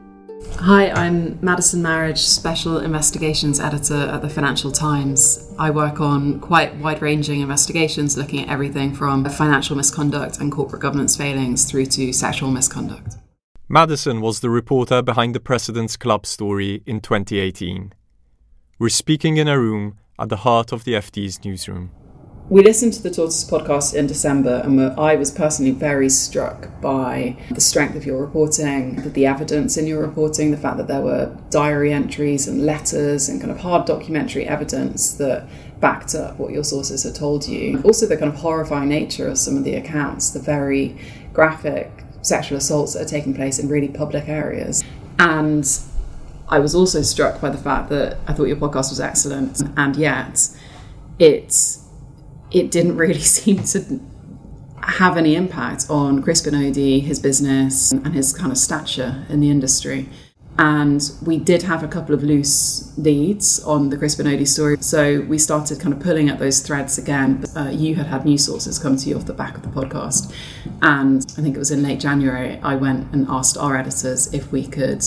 Hi, 0.55 0.89
I'm 0.89 1.37
Madison 1.43 1.83
Marriage, 1.83 2.17
Special 2.17 2.79
Investigations 2.79 3.59
Editor 3.59 4.09
at 4.11 4.23
the 4.23 4.29
Financial 4.29 4.71
Times. 4.71 5.53
I 5.59 5.69
work 5.69 6.01
on 6.01 6.39
quite 6.39 6.75
wide 6.77 7.03
ranging 7.03 7.41
investigations 7.41 8.17
looking 8.17 8.39
at 8.39 8.49
everything 8.49 8.95
from 8.95 9.23
financial 9.25 9.75
misconduct 9.75 10.39
and 10.39 10.51
corporate 10.51 10.81
governance 10.81 11.15
failings 11.15 11.69
through 11.69 11.85
to 11.85 12.11
sexual 12.11 12.49
misconduct. 12.49 13.17
Madison 13.71 14.19
was 14.19 14.39
the 14.39 14.49
reporter 14.49 15.03
behind 15.03 15.35
the 15.35 15.39
President's 15.39 15.95
Club 15.95 16.25
story 16.25 16.81
in 16.87 16.99
2018. 16.99 17.93
We're 18.79 18.89
speaking 18.89 19.37
in 19.37 19.47
a 19.47 19.59
room 19.59 19.99
at 20.17 20.29
the 20.29 20.37
heart 20.37 20.71
of 20.71 20.85
the 20.85 20.93
FT's 20.93 21.45
newsroom. 21.45 21.91
We 22.49 22.63
listened 22.63 22.93
to 22.93 23.03
the 23.03 23.11
Tortoise 23.11 23.47
podcast 23.47 23.93
in 23.93 24.07
December, 24.07 24.63
and 24.65 24.81
I 24.99 25.17
was 25.17 25.29
personally 25.29 25.69
very 25.69 26.09
struck 26.09 26.81
by 26.81 27.37
the 27.51 27.61
strength 27.61 27.95
of 27.95 28.07
your 28.07 28.19
reporting, 28.19 29.13
the 29.13 29.27
evidence 29.27 29.77
in 29.77 29.85
your 29.85 30.01
reporting, 30.01 30.49
the 30.49 30.57
fact 30.57 30.77
that 30.77 30.87
there 30.87 31.01
were 31.01 31.37
diary 31.51 31.93
entries 31.93 32.47
and 32.47 32.65
letters 32.65 33.29
and 33.29 33.39
kind 33.39 33.51
of 33.51 33.59
hard 33.59 33.85
documentary 33.85 34.47
evidence 34.47 35.13
that 35.17 35.47
backed 35.79 36.15
up 36.15 36.39
what 36.39 36.51
your 36.51 36.63
sources 36.63 37.03
had 37.03 37.13
told 37.13 37.47
you. 37.47 37.79
Also, 37.85 38.07
the 38.07 38.17
kind 38.17 38.33
of 38.33 38.39
horrifying 38.39 38.89
nature 38.89 39.27
of 39.27 39.37
some 39.37 39.55
of 39.55 39.63
the 39.63 39.75
accounts, 39.75 40.31
the 40.31 40.39
very 40.39 40.97
graphic 41.33 41.91
sexual 42.29 42.57
assaults 42.59 42.93
that 42.93 43.01
are 43.01 43.09
taking 43.09 43.33
place 43.33 43.59
in 43.59 43.67
really 43.67 43.89
public 43.89 44.29
areas. 44.29 44.83
And 45.17 45.65
I 46.47 46.59
was 46.59 46.73
also 46.73 47.01
struck 47.01 47.41
by 47.41 47.49
the 47.49 47.57
fact 47.57 47.89
that 47.89 48.17
I 48.27 48.33
thought 48.33 48.45
your 48.45 48.57
podcast 48.57 48.89
was 48.89 48.99
excellent, 48.99 49.61
and 49.77 49.95
yet 49.95 50.49
it 51.19 51.77
it 52.51 52.71
didn't 52.71 52.97
really 52.97 53.19
seem 53.37 53.63
to 53.63 53.99
have 54.81 55.17
any 55.17 55.35
impact 55.35 55.85
on 55.89 56.21
Crispin 56.21 56.53
Odey, 56.53 57.01
his 57.01 57.19
business, 57.19 57.91
and 57.91 58.13
his 58.13 58.33
kind 58.33 58.51
of 58.51 58.57
stature 58.57 59.25
in 59.29 59.41
the 59.41 59.49
industry. 59.49 60.09
And 60.59 61.09
we 61.25 61.37
did 61.37 61.63
have 61.63 61.83
a 61.83 61.87
couple 61.87 62.13
of 62.13 62.21
loose 62.21 62.91
leads 62.97 63.63
on 63.63 63.89
the 63.89 63.97
Crispin 63.97 64.25
Odey 64.25 64.45
story. 64.45 64.75
So 64.81 65.21
we 65.21 65.37
started 65.37 65.79
kind 65.79 65.93
of 65.93 66.01
pulling 66.01 66.27
at 66.27 66.37
those 66.37 66.59
threads 66.59 66.97
again. 66.97 67.45
Uh, 67.55 67.69
you 67.69 67.95
had 67.95 68.07
had 68.07 68.25
news 68.25 68.45
sources 68.45 68.77
come 68.77 68.97
to 68.97 69.09
you 69.09 69.15
off 69.15 69.25
the 69.25 69.33
back 69.33 69.55
of 69.55 69.63
the 69.63 69.69
podcast. 69.69 70.35
And 70.81 71.25
I 71.37 71.41
think 71.41 71.55
it 71.55 71.59
was 71.59 71.71
in 71.71 71.81
late 71.81 72.01
January, 72.01 72.59
I 72.61 72.75
went 72.75 73.13
and 73.13 73.25
asked 73.29 73.57
our 73.57 73.77
editors 73.77 74.33
if 74.33 74.51
we 74.51 74.67
could 74.67 75.01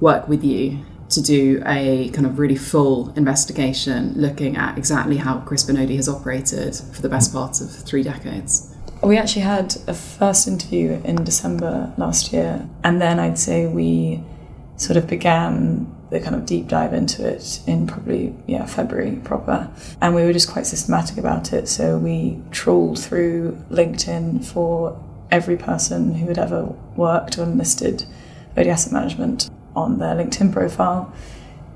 work 0.00 0.28
with 0.28 0.44
you 0.44 0.84
to 1.08 1.22
do 1.22 1.62
a 1.64 2.10
kind 2.10 2.26
of 2.26 2.38
really 2.38 2.56
full 2.56 3.10
investigation 3.14 4.12
looking 4.16 4.58
at 4.58 4.76
exactly 4.76 5.16
how 5.16 5.38
Crispin 5.40 5.76
Odey 5.76 5.96
has 5.96 6.10
operated 6.10 6.76
for 6.76 7.00
the 7.00 7.08
best 7.08 7.32
part 7.32 7.62
of 7.62 7.70
three 7.70 8.02
decades. 8.02 8.76
We 9.02 9.16
actually 9.16 9.42
had 9.42 9.76
a 9.86 9.94
first 9.94 10.46
interview 10.46 11.00
in 11.04 11.24
December 11.24 11.90
last 11.96 12.34
year, 12.34 12.68
and 12.84 13.00
then 13.00 13.18
I'd 13.18 13.38
say 13.38 13.66
we 13.66 14.22
sort 14.80 14.96
of 14.96 15.06
began 15.06 15.94
the 16.08 16.18
kind 16.18 16.34
of 16.34 16.46
deep 16.46 16.66
dive 16.66 16.94
into 16.94 17.26
it 17.26 17.60
in 17.66 17.86
probably 17.86 18.34
yeah 18.46 18.64
February 18.64 19.16
proper, 19.22 19.70
and 20.00 20.14
we 20.14 20.22
were 20.22 20.32
just 20.32 20.50
quite 20.50 20.66
systematic 20.66 21.18
about 21.18 21.52
it. 21.52 21.68
So 21.68 21.98
we 21.98 22.40
trawled 22.50 22.98
through 22.98 23.62
LinkedIn 23.70 24.44
for 24.44 24.98
every 25.30 25.56
person 25.56 26.14
who 26.14 26.28
had 26.28 26.38
ever 26.38 26.64
worked 26.96 27.38
or 27.38 27.42
enlisted 27.44 28.06
Odey 28.56 28.68
Asset 28.68 28.92
Management 28.92 29.50
on 29.76 29.98
their 29.98 30.16
LinkedIn 30.16 30.50
profile, 30.52 31.12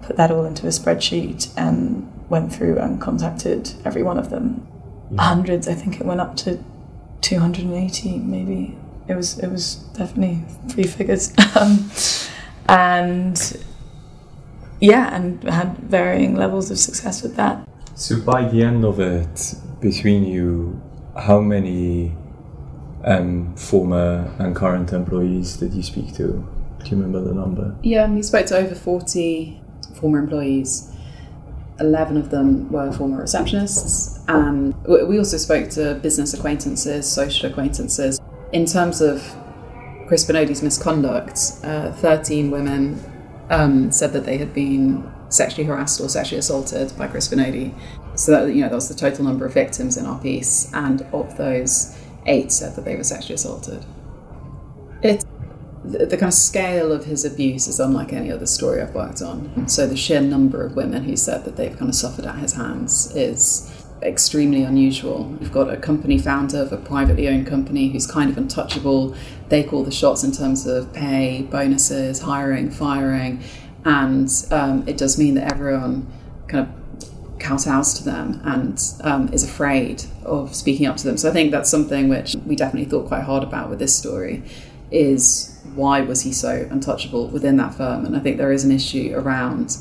put 0.02 0.16
that 0.16 0.30
all 0.30 0.46
into 0.46 0.66
a 0.66 0.70
spreadsheet, 0.70 1.52
and 1.58 2.10
went 2.30 2.52
through 2.52 2.78
and 2.78 3.00
contacted 3.00 3.74
every 3.84 4.02
one 4.02 4.18
of 4.18 4.30
them. 4.30 4.66
Yeah. 5.10 5.22
Hundreds, 5.22 5.68
I 5.68 5.74
think 5.74 6.00
it 6.00 6.06
went 6.06 6.20
up 6.20 6.36
to 6.38 6.58
280 7.20 8.18
maybe. 8.18 8.78
It 9.06 9.14
was 9.14 9.38
it 9.38 9.48
was 9.48 9.74
definitely 9.92 10.40
three 10.68 10.86
figures. 10.86 11.34
Um, 11.56 11.88
and 12.68 13.64
yeah, 14.81 15.14
and 15.14 15.42
had 15.44 15.79
varying 15.79 16.37
levels 16.37 16.70
of 16.70 16.79
success 16.79 17.22
with 17.22 17.37
that. 17.37 17.66
So 17.94 18.20
by 18.20 18.48
the 18.48 18.62
end 18.62 18.85
of 18.85 19.00
it, 19.00 19.55
between 19.81 20.24
you, 20.24 20.81
how 21.16 21.40
many 21.40 22.16
um, 23.05 23.55
former 23.57 24.35
and 24.38 24.55
current 24.55 24.92
employees 24.92 25.57
did 25.57 25.74
you 25.74 25.83
speak 25.83 26.14
to? 26.14 26.46
Do 26.83 26.90
you 26.90 26.96
remember 26.96 27.20
the 27.20 27.35
number? 27.35 27.74
Yeah, 27.83 28.11
we 28.11 28.22
spoke 28.22 28.46
to 28.46 28.57
over 28.57 28.74
40 28.74 29.61
former 29.94 30.18
employees. 30.18 30.90
11 31.81 32.16
of 32.16 32.31
them 32.31 32.70
were 32.70 32.92
former 32.92 33.22
receptionists, 33.22 34.22
and 34.29 34.74
we 34.87 35.18
also 35.18 35.37
spoke 35.37 35.70
to 35.70 35.94
business 35.96 36.33
acquaintances, 36.33 37.11
social 37.11 37.50
acquaintances. 37.50 38.20
In 38.53 38.64
terms 38.64 39.00
of 39.00 39.24
Crispin 40.06 40.36
Odey's 40.36 40.62
misconduct, 40.62 41.38
uh, 41.62 41.92
13 41.92 42.50
women 42.50 43.02
um, 43.50 43.90
said 43.90 44.12
that 44.12 44.24
they 44.24 44.38
had 44.38 44.52
been 44.52 45.10
sexually 45.28 45.64
harassed 45.64 46.00
or 46.00 46.08
sexually 46.08 46.38
assaulted 46.38 46.96
by 46.96 47.08
Chris 47.08 47.28
Odey. 47.28 47.74
So 48.16 48.30
that 48.32 48.54
you 48.54 48.60
know 48.60 48.68
that 48.68 48.74
was 48.74 48.88
the 48.88 48.94
total 48.94 49.24
number 49.24 49.44
of 49.44 49.54
victims 49.54 49.96
in 49.96 50.06
our 50.06 50.20
piece, 50.20 50.72
and 50.72 51.02
of 51.12 51.36
those, 51.36 51.98
eight 52.26 52.52
said 52.52 52.76
that 52.76 52.84
they 52.84 52.94
were 52.94 53.02
sexually 53.02 53.34
assaulted. 53.34 53.84
It 55.02 55.24
the, 55.84 56.06
the 56.06 56.16
kind 56.16 56.28
of 56.28 56.34
scale 56.34 56.92
of 56.92 57.04
his 57.04 57.24
abuse 57.24 57.66
is 57.66 57.78
unlike 57.78 58.12
any 58.12 58.30
other 58.32 58.46
story 58.46 58.80
I've 58.80 58.94
worked 58.94 59.20
on. 59.20 59.68
So 59.68 59.86
the 59.86 59.96
sheer 59.96 60.20
number 60.20 60.64
of 60.64 60.76
women 60.76 61.04
who 61.04 61.16
said 61.16 61.44
that 61.44 61.56
they've 61.56 61.76
kind 61.76 61.88
of 61.88 61.94
suffered 61.94 62.24
at 62.24 62.36
his 62.36 62.54
hands 62.54 63.14
is 63.14 63.83
extremely 64.02 64.62
unusual. 64.62 65.24
We've 65.40 65.52
got 65.52 65.72
a 65.72 65.76
company 65.76 66.18
founder 66.18 66.59
of 66.59 66.72
a 66.72 66.76
privately 66.76 67.28
owned 67.28 67.46
company 67.46 67.88
who's 67.88 68.07
kind 68.07 68.30
of 68.30 68.37
untouchable. 68.37 69.14
They 69.48 69.62
call 69.62 69.85
the 69.85 69.90
shots 69.90 70.24
in 70.24 70.33
terms 70.33 70.66
of 70.66 70.92
pay, 70.92 71.42
bonuses, 71.42 72.20
hiring, 72.20 72.70
firing, 72.70 73.42
and 73.85 74.30
um, 74.50 74.85
it 74.87 74.96
does 74.96 75.18
mean 75.18 75.35
that 75.35 75.52
everyone 75.52 76.07
kind 76.48 76.66
of 76.66 77.38
kowtows 77.38 77.96
to 77.98 78.04
them 78.04 78.40
and 78.44 78.80
um, 79.02 79.33
is 79.33 79.44
afraid 79.44 80.04
of 80.24 80.54
speaking 80.54 80.87
up 80.87 80.96
to 80.96 81.04
them. 81.04 81.16
So 81.16 81.28
I 81.28 81.33
think 81.33 81.50
that's 81.50 81.70
something 81.70 82.09
which 82.09 82.37
we 82.46 82.57
definitely 82.57 82.88
thought 82.88 83.07
quite 83.07 83.22
hard 83.22 83.42
about 83.42 83.68
with 83.68 83.78
this 83.78 83.96
story 83.96 84.42
is 84.90 85.61
why 85.74 86.00
was 86.00 86.22
he 86.22 86.33
so 86.33 86.66
untouchable 86.70 87.28
within 87.28 87.57
that 87.57 87.74
firm? 87.74 88.07
And 88.07 88.16
I 88.16 88.20
think 88.20 88.38
there 88.38 88.52
is 88.52 88.64
an 88.64 88.72
issue 88.72 89.12
around 89.14 89.76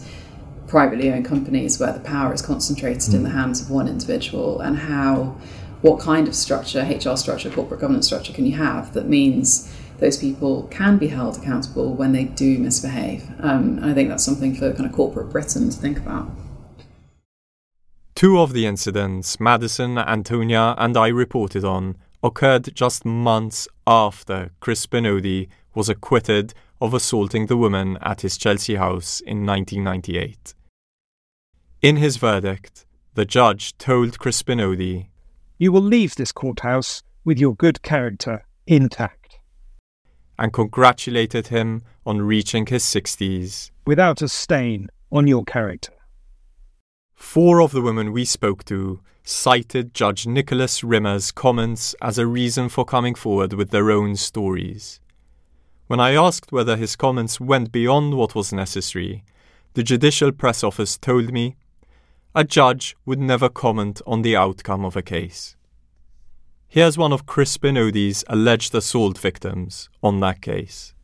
privately 0.73 1.11
owned 1.11 1.23
companies 1.23 1.79
where 1.79 1.93
the 1.93 1.99
power 1.99 2.33
is 2.33 2.41
concentrated 2.41 3.11
mm. 3.11 3.13
in 3.13 3.21
the 3.21 3.29
hands 3.29 3.61
of 3.61 3.69
one 3.69 3.87
individual 3.87 4.59
and 4.59 4.75
how 4.75 5.37
what 5.83 5.99
kind 5.99 6.27
of 6.27 6.33
structure, 6.33 6.81
HR 6.81 7.15
structure, 7.15 7.51
corporate 7.51 7.79
governance 7.79 8.07
structure 8.07 8.33
can 8.33 8.43
you 8.43 8.57
have 8.57 8.91
that 8.95 9.07
means 9.07 9.71
those 9.99 10.17
people 10.17 10.63
can 10.71 10.97
be 10.97 11.09
held 11.09 11.37
accountable 11.37 11.93
when 11.93 12.11
they 12.11 12.23
do 12.23 12.57
misbehave. 12.57 13.29
Um, 13.39 13.77
and 13.77 13.85
I 13.85 13.93
think 13.93 14.09
that's 14.09 14.23
something 14.23 14.55
for 14.55 14.73
kind 14.73 14.87
of 14.87 14.93
corporate 14.93 15.29
Britain 15.29 15.69
to 15.69 15.77
think 15.77 15.99
about. 15.99 16.31
Two 18.15 18.39
of 18.39 18.53
the 18.53 18.65
incidents 18.65 19.39
Madison, 19.39 19.99
Antonia, 19.99 20.73
and 20.79 20.97
I 20.97 21.09
reported 21.09 21.63
on 21.63 21.97
occurred 22.23 22.73
just 22.73 23.05
months 23.05 23.67
after 23.85 24.49
Chris 24.59 24.87
Odey 24.87 25.49
was 25.75 25.87
acquitted 25.87 26.55
of 26.81 26.95
assaulting 26.95 27.45
the 27.45 27.57
woman 27.57 27.99
at 28.01 28.21
his 28.21 28.39
Chelsea 28.39 28.75
house 28.75 29.19
in 29.19 29.45
1998. 29.45 30.55
In 31.83 31.97
his 31.97 32.15
verdict, 32.15 32.85
the 33.13 33.25
judge 33.25 33.77
told 33.77 34.17
Crispin 34.17 34.59
Odey, 34.59 35.09
You 35.57 35.73
will 35.73 35.81
leave 35.81 36.15
this 36.15 36.31
courthouse 36.31 37.03
with 37.25 37.37
your 37.37 37.55
good 37.55 37.81
character 37.81 38.45
intact. 38.65 39.39
And 40.39 40.53
congratulated 40.53 41.47
him 41.47 41.81
on 42.05 42.21
reaching 42.21 42.67
his 42.67 42.85
60s. 42.85 43.71
Without 43.85 44.21
a 44.21 44.29
stain 44.29 44.87
on 45.11 45.27
your 45.27 45.43
character. 45.43 45.91
Four 47.15 47.61
of 47.61 47.73
the 47.73 47.81
women 47.81 48.13
we 48.13 48.23
spoke 48.23 48.63
to 48.65 49.01
cited 49.25 49.93
Judge 49.93 50.25
Nicholas 50.25 50.85
Rimmer's 50.85 51.33
comments 51.33 51.95
as 52.01 52.17
a 52.17 52.25
reason 52.25 52.69
for 52.69 52.85
coming 52.85 53.13
forward 53.13 53.51
with 53.51 53.71
their 53.71 53.91
own 53.91 54.15
stories. 54.15 55.01
When 55.87 55.99
I 55.99 56.15
asked 56.15 56.53
whether 56.53 56.77
his 56.77 56.95
comments 56.95 57.41
went 57.41 57.73
beyond 57.73 58.13
what 58.13 58.35
was 58.35 58.53
necessary, 58.53 59.25
the 59.73 59.83
Judicial 59.83 60.31
Press 60.31 60.63
Office 60.63 60.97
told 60.97 61.33
me 61.33 61.57
a 62.35 62.43
judge 62.43 62.95
would 63.05 63.19
never 63.19 63.47
comment 63.47 64.01
on 64.07 64.23
the 64.23 64.35
outcome 64.35 64.83
of 64.83 64.95
a 64.95 65.01
case. 65.01 65.55
Here's 66.67 66.97
one 66.97 67.13
of 67.13 67.27
Crispin 67.27 67.77
Odey's 67.77 68.23
alleged 68.27 68.73
assault 68.73 69.19
victims 69.19 69.89
on 70.01 70.19
that 70.21 70.41
case. 70.41 70.95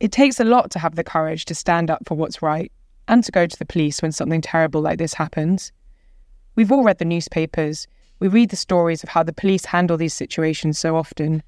It 0.00 0.10
takes 0.10 0.40
a 0.40 0.44
lot 0.44 0.70
to 0.70 0.78
have 0.78 0.94
the 0.94 1.04
courage 1.04 1.44
to 1.46 1.54
stand 1.54 1.90
up 1.90 2.06
for 2.06 2.14
what's 2.14 2.40
right 2.40 2.72
and 3.06 3.22
to 3.24 3.30
go 3.30 3.46
to 3.46 3.58
the 3.58 3.66
police 3.66 4.00
when 4.00 4.12
something 4.12 4.40
terrible 4.40 4.80
like 4.80 4.98
this 4.98 5.14
happens. 5.14 5.70
We've 6.56 6.72
all 6.72 6.82
read 6.82 6.98
the 6.98 7.04
newspapers. 7.04 7.86
We 8.18 8.28
read 8.28 8.48
the 8.48 8.56
stories 8.56 9.02
of 9.02 9.10
how 9.10 9.22
the 9.22 9.34
police 9.34 9.66
handle 9.66 9.98
these 9.98 10.14
situations 10.14 10.78
so 10.78 10.96
often. 10.96 11.42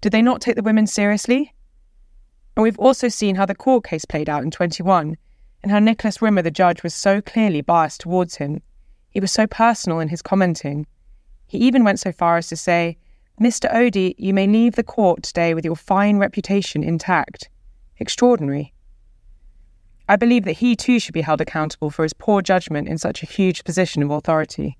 Did 0.00 0.12
they 0.12 0.22
not 0.22 0.40
take 0.40 0.54
the 0.54 0.62
women 0.62 0.86
seriously? 0.86 1.52
And 2.56 2.62
we've 2.62 2.78
also 2.78 3.08
seen 3.08 3.34
how 3.34 3.46
the 3.46 3.54
court 3.56 3.84
case 3.84 4.04
played 4.04 4.28
out 4.28 4.44
in 4.44 4.52
21 4.52 5.16
and 5.62 5.70
how 5.70 5.78
Nicholas 5.78 6.22
Rimmer, 6.22 6.42
the 6.42 6.50
judge, 6.50 6.82
was 6.82 6.94
so 6.94 7.20
clearly 7.20 7.60
biased 7.60 8.00
towards 8.00 8.36
him. 8.36 8.62
He 9.10 9.20
was 9.20 9.32
so 9.32 9.46
personal 9.46 10.00
in 10.00 10.08
his 10.08 10.22
commenting. 10.22 10.86
He 11.46 11.58
even 11.58 11.84
went 11.84 12.00
so 12.00 12.12
far 12.12 12.36
as 12.36 12.48
to 12.48 12.56
say, 12.56 12.96
Mr. 13.40 13.72
Odey, 13.74 14.14
you 14.18 14.34
may 14.34 14.46
leave 14.46 14.74
the 14.74 14.82
court 14.82 15.22
today 15.22 15.54
with 15.54 15.64
your 15.64 15.76
fine 15.76 16.18
reputation 16.18 16.84
intact. 16.84 17.48
Extraordinary. 17.98 18.72
I 20.08 20.16
believe 20.16 20.44
that 20.44 20.58
he 20.58 20.76
too 20.76 20.98
should 20.98 21.14
be 21.14 21.20
held 21.20 21.40
accountable 21.40 21.90
for 21.90 22.02
his 22.02 22.12
poor 22.12 22.42
judgment 22.42 22.88
in 22.88 22.98
such 22.98 23.22
a 23.22 23.26
huge 23.26 23.64
position 23.64 24.02
of 24.02 24.10
authority. 24.10 24.76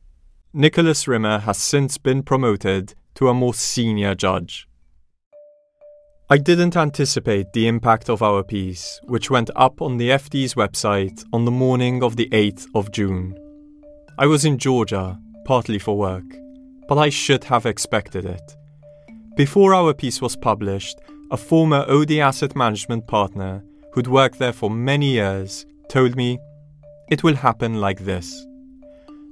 Nicholas 0.52 1.06
Rimmer 1.06 1.38
has 1.40 1.56
since 1.56 1.98
been 1.98 2.22
promoted 2.22 2.94
to 3.14 3.28
a 3.28 3.34
more 3.34 3.54
senior 3.54 4.14
judge. 4.14 4.68
I 6.32 6.38
didn't 6.38 6.76
anticipate 6.76 7.52
the 7.52 7.66
impact 7.66 8.08
of 8.08 8.22
our 8.22 8.44
piece, 8.44 9.00
which 9.02 9.30
went 9.30 9.50
up 9.56 9.82
on 9.82 9.96
the 9.96 10.10
FT's 10.10 10.54
website 10.54 11.24
on 11.32 11.44
the 11.44 11.50
morning 11.50 12.04
of 12.04 12.14
the 12.14 12.28
8th 12.28 12.68
of 12.72 12.92
June. 12.92 13.36
I 14.16 14.26
was 14.26 14.44
in 14.44 14.56
Georgia, 14.56 15.18
partly 15.44 15.80
for 15.80 15.98
work, 15.98 16.22
but 16.86 16.98
I 16.98 17.08
should 17.08 17.42
have 17.42 17.66
expected 17.66 18.26
it. 18.26 18.56
Before 19.36 19.74
our 19.74 19.92
piece 19.92 20.22
was 20.22 20.36
published, 20.36 21.00
a 21.32 21.36
former 21.36 21.84
Odey 21.86 22.20
Asset 22.20 22.54
Management 22.54 23.08
partner 23.08 23.64
who'd 23.92 24.06
worked 24.06 24.38
there 24.38 24.52
for 24.52 24.70
many 24.70 25.10
years 25.10 25.66
told 25.88 26.14
me 26.14 26.38
it 27.10 27.24
will 27.24 27.34
happen 27.34 27.80
like 27.80 28.04
this. 28.04 28.46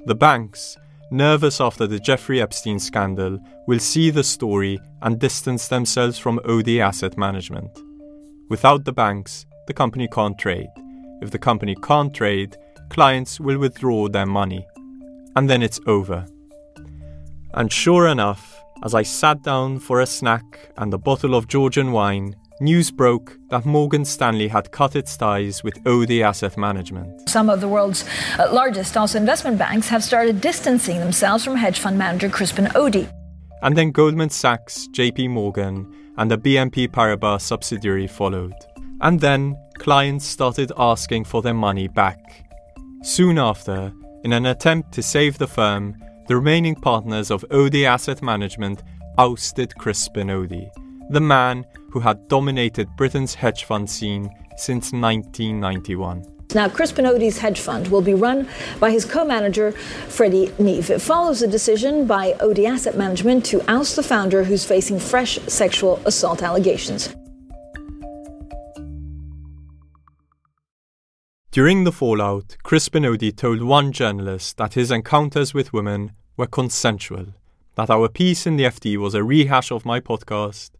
The 0.07 0.17
banks, 0.17 0.77
nervous 1.11 1.61
after 1.61 1.87
the 1.87 1.99
Jeffrey 1.99 2.41
Epstein 2.41 2.79
scandal, 2.79 3.39
will 3.67 3.79
see 3.79 4.11
the 4.11 4.25
story 4.25 4.81
and 5.03 5.19
distance 5.19 5.69
themselves 5.69 6.19
from 6.19 6.41
Odey 6.41 6.81
Asset 6.81 7.17
Management. 7.17 7.71
Without 8.49 8.85
the 8.85 8.93
banks, 8.93 9.47
the 9.67 9.75
company 9.75 10.09
can't 10.09 10.39
trade. 10.39 10.71
If 11.21 11.31
the 11.31 11.39
company 11.39 11.77
can't 11.83 12.15
trade, 12.15 12.57
clients 12.91 13.41
will 13.41 13.59
withdraw 13.59 14.09
their 14.09 14.27
money. 14.27 14.67
And 15.37 15.49
then 15.49 15.63
it's 15.63 15.81
over. 15.87 16.27
And 17.55 17.73
sure 17.73 18.09
enough, 18.09 18.63
as 18.85 18.95
I 18.95 19.03
sat 19.03 19.43
down 19.43 19.81
for 19.81 20.01
a 20.01 20.07
snack 20.07 20.71
and 20.77 20.93
a 20.95 20.99
bottle 20.99 21.35
of 21.35 21.49
Georgian 21.49 21.93
wine, 21.93 22.37
news 22.61 22.91
broke 22.91 23.39
that 23.51 23.65
Morgan 23.65 24.05
Stanley 24.05 24.49
had 24.49 24.71
cut 24.73 24.97
its 24.97 25.17
ties 25.17 25.63
with 25.63 25.83
Odey 25.85 26.23
Asset 26.23 26.57
Management. 26.57 27.29
Some 27.29 27.49
of 27.51 27.61
the 27.61 27.69
world's 27.69 28.05
uh, 28.39 28.53
largest 28.53 28.97
also 28.97 29.19
investment 29.19 29.59
banks 29.59 29.89
have 29.89 30.03
started 30.03 30.41
distancing 30.41 30.99
themselves 30.99 31.45
from 31.45 31.57
hedge 31.57 31.79
fund 31.79 31.99
manager 31.99 32.29
Crispin 32.29 32.67
Odey. 32.75 33.11
And 33.63 33.77
then 33.77 33.91
Goldman 33.91 34.31
Sachs, 34.31 34.89
JP 34.89 35.31
Morgan, 35.31 35.87
and 36.17 36.31
the 36.31 36.39
BNP 36.39 36.89
Paribas 36.89 37.43
subsidiary 37.43 38.07
followed. 38.07 38.55
And 39.01 39.21
then 39.21 39.57
clients 39.79 40.25
started 40.25 40.73
asking 40.77 41.25
for 41.25 41.43
their 41.43 41.55
money 41.55 41.89
back. 41.89 42.19
Soon 43.03 43.39
after, 43.39 43.93
in 44.25 44.33
an 44.33 44.47
attempt 44.47 44.93
to 44.93 45.03
save 45.03 45.39
the 45.39 45.47
firm, 45.47 45.97
the 46.27 46.37
remaining 46.37 46.75
partners 46.75 47.31
of 47.31 47.45
Odey 47.51 47.85
Asset 47.85 48.23
Management 48.23 48.83
ousted 49.17 49.75
Crispin 49.77 50.29
Odey, 50.29 50.71
the 51.11 51.21
man 51.21 51.65
who 51.91 52.01
had 52.01 52.29
dominated 52.29 52.89
Britain's 52.97 53.35
hedge 53.35 53.65
fund 53.65 53.89
scene 53.89 54.31
since 54.57 54.93
1991. 54.93 56.25
Now, 56.55 56.69
Chris 56.69 56.93
Odey's 56.93 57.39
hedge 57.39 57.61
fund 57.61 57.89
will 57.89 58.01
be 58.01 58.15
run 58.15 58.49
by 58.81 58.91
his 58.91 59.05
co 59.05 59.25
manager, 59.25 59.73
Freddie 59.73 60.51
Neave. 60.59 60.91
It 60.91 61.01
follows 61.01 61.43
a 61.43 61.47
decision 61.47 62.07
by 62.07 62.33
Odey 62.41 62.67
Asset 62.67 62.97
Management 62.97 63.45
to 63.47 63.61
oust 63.71 63.97
the 63.97 64.03
founder 64.03 64.45
who's 64.45 64.65
facing 64.65 64.99
fresh 64.99 65.39
sexual 65.41 66.01
assault 66.07 66.43
allegations. 66.43 67.15
During 71.51 71.85
the 71.85 71.93
fallout, 71.93 72.57
Chris 72.63 72.89
Odey 72.89 73.37
told 73.37 73.63
one 73.63 73.93
journalist 73.93 74.57
that 74.57 74.75
his 74.75 74.91
encounters 74.91 75.53
with 75.53 75.73
women 75.75 76.13
were 76.37 76.47
consensual, 76.47 77.27
that 77.75 77.91
our 77.91 78.09
piece 78.09 78.47
in 78.47 78.57
the 78.57 78.65
FT 78.65 78.97
was 78.97 79.15
a 79.15 79.25
rehash 79.25 79.71
of 79.71 79.85
my 79.85 80.01
podcast, 80.01 80.71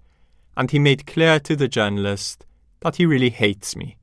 and 0.59 0.73
he 0.73 0.79
made 0.81 1.07
clear 1.07 1.39
to 1.39 1.55
the 1.55 1.69
journalist 1.69 2.45
that 2.81 2.97
he 2.97 3.07
really 3.07 3.31
hates 3.31 3.77
me. 3.77 3.97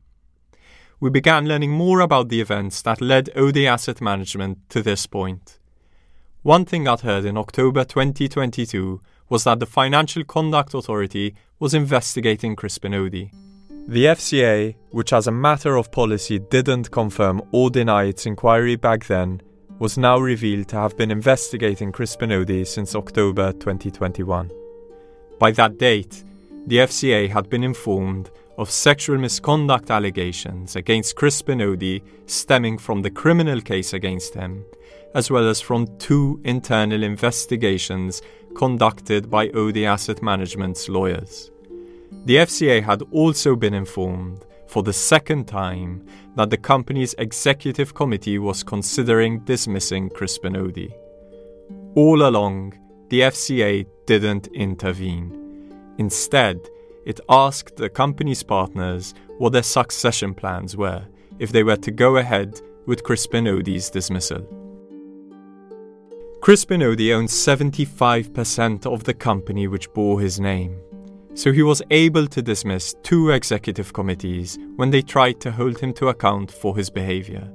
We 1.02 1.10
began 1.10 1.48
learning 1.48 1.72
more 1.72 2.00
about 2.00 2.30
the 2.30 2.40
events 2.40 2.82
that 2.84 3.02
led 3.02 3.30
Odey 3.36 3.68
Asset 3.68 4.00
Management 4.00 4.70
to 4.70 4.82
this 4.82 5.06
point. 5.06 5.60
One 6.44 6.64
thing 6.64 6.88
I'd 6.88 7.02
heard 7.02 7.26
in 7.26 7.38
October 7.38 7.84
2022 7.84 9.02
was 9.28 9.44
that 9.44 9.60
the 9.60 9.66
Financial 9.66 10.24
Conduct 10.24 10.74
Authority 10.74 11.36
was 11.60 11.74
investigating 11.74 12.56
Crispin 12.56 12.94
Odey. 12.94 13.32
The 13.88 14.06
FCA, 14.06 14.76
which 14.92 15.12
as 15.12 15.28
a 15.28 15.32
matter 15.32 15.76
of 15.76 15.92
policy 15.92 16.40
didn't 16.40 16.90
confirm 16.90 17.42
or 17.52 17.70
deny 17.70 18.06
its 18.06 18.26
inquiry 18.26 18.78
back 18.78 19.06
then, 19.08 19.42
was 19.80 19.98
now 19.98 20.20
revealed 20.20 20.70
to 20.70 20.78
have 20.78 20.96
been 20.96 21.12
investigating 21.12 21.92
Crispin 21.92 22.30
Odey 22.30 22.66
since 22.66 22.96
October 22.96 23.52
2021. 23.52 24.50
By 25.38 25.52
that 25.52 25.78
date, 25.78 26.24
the 26.68 26.78
FCA 26.78 27.30
had 27.30 27.50
been 27.50 27.64
informed 27.64 28.32
of 28.58 28.72
sexual 28.72 29.18
misconduct 29.18 29.92
allegations 29.92 30.76
against 30.76 31.16
Crispin 31.16 31.60
Odey 31.60 32.02
stemming 32.26 32.78
from 32.78 33.02
the 33.02 33.12
criminal 33.12 33.62
case 33.62 33.94
against 33.94 34.34
him, 34.34 34.66
as 35.14 35.30
well 35.30 35.48
as 35.48 35.62
from 35.62 35.88
two 35.98 36.42
internal 36.44 37.04
investigations 37.04 38.22
conducted 38.56 39.30
by 39.30 39.50
Odey 39.50 39.86
Asset 39.86 40.24
Management's 40.24 40.90
lawyers. 40.90 41.52
The 42.26 42.38
FCA 42.38 42.82
had 42.82 43.04
also 43.12 43.56
been 43.56 43.74
informed 43.74 44.46
for 44.68 44.82
the 44.82 44.94
second 44.94 45.48
time 45.48 46.08
that 46.36 46.50
the 46.50 46.58
company's 46.58 47.14
executive 47.20 47.94
committee 47.94 48.40
was 48.40 48.64
considering 48.64 49.40
dismissing 49.42 50.10
Crispin 50.10 50.54
Odey. 50.54 50.92
All 51.96 52.28
along, 52.28 52.74
the 53.10 53.22
FCA 53.22 53.86
didn't 54.08 54.48
intervene. 54.48 55.45
Instead, 55.98 56.70
it 57.06 57.20
asked 57.30 57.78
the 57.78 57.90
company's 57.90 58.44
partners 58.44 59.14
what 59.38 59.54
their 59.54 59.64
succession 59.64 60.34
plans 60.34 60.76
were 60.76 61.06
if 61.40 61.52
they 61.52 61.64
were 61.64 61.78
to 61.78 61.92
go 61.92 62.18
ahead 62.18 62.60
with 62.86 63.04
Crispin 63.04 63.46
Odey's 63.46 63.90
dismissal. 63.90 64.46
Crispin 66.42 66.82
Odey 66.82 67.14
owned 67.14 67.30
75% 67.30 68.86
of 68.86 69.04
the 69.04 69.14
company 69.14 69.68
which 69.68 69.92
bore 69.94 70.20
his 70.20 70.40
name, 70.40 70.80
so 71.34 71.52
he 71.52 71.64
was 71.64 71.82
able 71.90 72.28
to 72.28 72.42
dismiss 72.42 72.94
two 73.04 73.32
executive 73.32 73.94
committees 73.94 74.58
when 74.76 74.92
they 74.92 75.02
tried 75.02 75.42
to 75.42 75.52
hold 75.52 75.80
him 75.80 75.94
to 75.94 76.10
account 76.10 76.52
for 76.52 76.78
his 76.78 76.90
behaviour. 76.90 77.52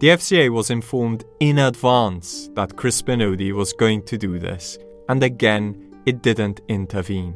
The 0.00 0.08
FCA 0.08 0.50
was 0.50 0.70
informed 0.70 1.24
in 1.40 1.58
advance 1.58 2.50
that 2.54 2.76
Crispin 2.76 3.20
Odey 3.20 3.52
was 3.52 3.72
going 3.72 4.02
to 4.02 4.18
do 4.18 4.38
this, 4.38 4.78
and 5.08 5.22
again, 5.22 5.85
it 6.06 6.22
didn't 6.22 6.60
intervene. 6.68 7.34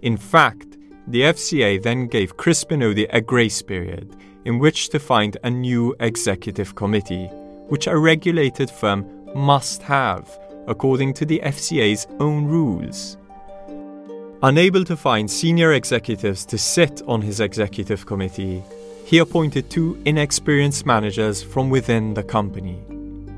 In 0.00 0.16
fact, 0.16 0.78
the 1.06 1.22
FCA 1.22 1.82
then 1.82 2.06
gave 2.06 2.36
Crispin 2.36 2.80
Odey 2.80 3.08
a 3.10 3.20
grace 3.20 3.60
period 3.60 4.16
in 4.44 4.58
which 4.58 4.88
to 4.88 4.98
find 4.98 5.36
a 5.44 5.50
new 5.50 5.94
executive 6.00 6.74
committee, 6.74 7.26
which 7.68 7.86
a 7.86 7.96
regulated 7.96 8.70
firm 8.70 9.04
must 9.34 9.82
have, 9.82 10.38
according 10.66 11.14
to 11.14 11.24
the 11.24 11.40
FCA's 11.44 12.06
own 12.20 12.46
rules. 12.46 13.16
Unable 14.42 14.84
to 14.84 14.96
find 14.96 15.30
senior 15.30 15.72
executives 15.72 16.44
to 16.44 16.58
sit 16.58 17.02
on 17.06 17.22
his 17.22 17.40
executive 17.40 18.06
committee, 18.06 18.62
he 19.04 19.18
appointed 19.18 19.70
two 19.70 20.00
inexperienced 20.04 20.86
managers 20.86 21.42
from 21.42 21.70
within 21.70 22.14
the 22.14 22.22
company. 22.22 22.82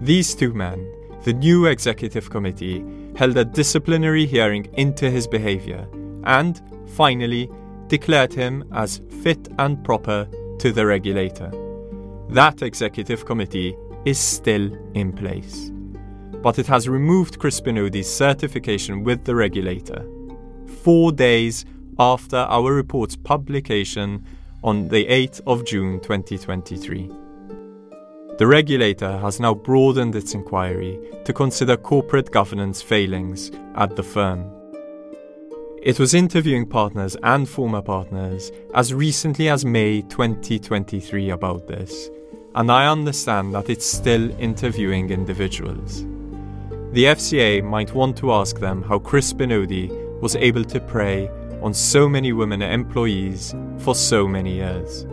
These 0.00 0.34
two 0.34 0.52
men, 0.54 0.86
the 1.24 1.32
new 1.32 1.66
executive 1.66 2.30
committee, 2.30 2.84
held 3.16 3.36
a 3.36 3.44
disciplinary 3.44 4.26
hearing 4.26 4.66
into 4.74 5.10
his 5.10 5.26
behaviour 5.26 5.86
and, 6.24 6.60
finally, 6.96 7.50
declared 7.88 8.32
him 8.32 8.64
as 8.72 9.00
fit 9.22 9.48
and 9.58 9.82
proper 9.84 10.26
to 10.58 10.72
the 10.72 10.84
regulator. 10.86 11.50
That 12.30 12.62
executive 12.62 13.24
committee 13.24 13.76
is 14.04 14.18
still 14.18 14.72
in 14.94 15.12
place, 15.12 15.70
but 16.42 16.58
it 16.58 16.66
has 16.66 16.88
removed 16.88 17.38
Crispin 17.38 17.78
Odey's 17.78 18.12
certification 18.12 19.04
with 19.04 19.24
the 19.24 19.34
regulator. 19.34 20.04
Four 20.82 21.12
days 21.12 21.64
after 21.98 22.36
our 22.36 22.72
report's 22.72 23.16
publication 23.16 24.24
on 24.62 24.88
the 24.88 25.06
8th 25.06 25.40
of 25.46 25.64
June 25.64 26.00
2023. 26.00 27.23
The 28.36 28.48
regulator 28.48 29.16
has 29.18 29.38
now 29.38 29.54
broadened 29.54 30.16
its 30.16 30.34
inquiry 30.34 30.98
to 31.24 31.32
consider 31.32 31.76
corporate 31.76 32.32
governance 32.32 32.82
failings 32.82 33.52
at 33.76 33.94
the 33.94 34.02
firm. 34.02 34.50
It 35.80 36.00
was 36.00 36.14
interviewing 36.14 36.66
partners 36.66 37.16
and 37.22 37.48
former 37.48 37.80
partners 37.80 38.50
as 38.74 38.92
recently 38.92 39.48
as 39.48 39.64
May 39.64 40.02
2023 40.02 41.30
about 41.30 41.68
this, 41.68 42.10
and 42.56 42.72
I 42.72 42.88
understand 42.88 43.54
that 43.54 43.70
it's 43.70 43.86
still 43.86 44.28
interviewing 44.40 45.10
individuals. 45.10 46.02
The 46.90 47.04
FCA 47.04 47.62
might 47.62 47.94
want 47.94 48.16
to 48.16 48.32
ask 48.32 48.58
them 48.58 48.82
how 48.82 48.98
Chris 48.98 49.32
Odey 49.32 50.20
was 50.20 50.34
able 50.34 50.64
to 50.64 50.80
prey 50.80 51.28
on 51.62 51.72
so 51.72 52.08
many 52.08 52.32
women 52.32 52.62
employees 52.62 53.54
for 53.78 53.94
so 53.94 54.26
many 54.26 54.54
years. 54.54 55.06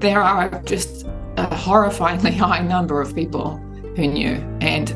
There 0.00 0.20
are 0.20 0.50
just 0.66 1.06
a 1.38 1.46
horrifyingly 1.54 2.36
high 2.36 2.60
number 2.60 3.00
of 3.00 3.14
people 3.14 3.58
who 3.96 4.06
knew, 4.06 4.34
and 4.60 4.88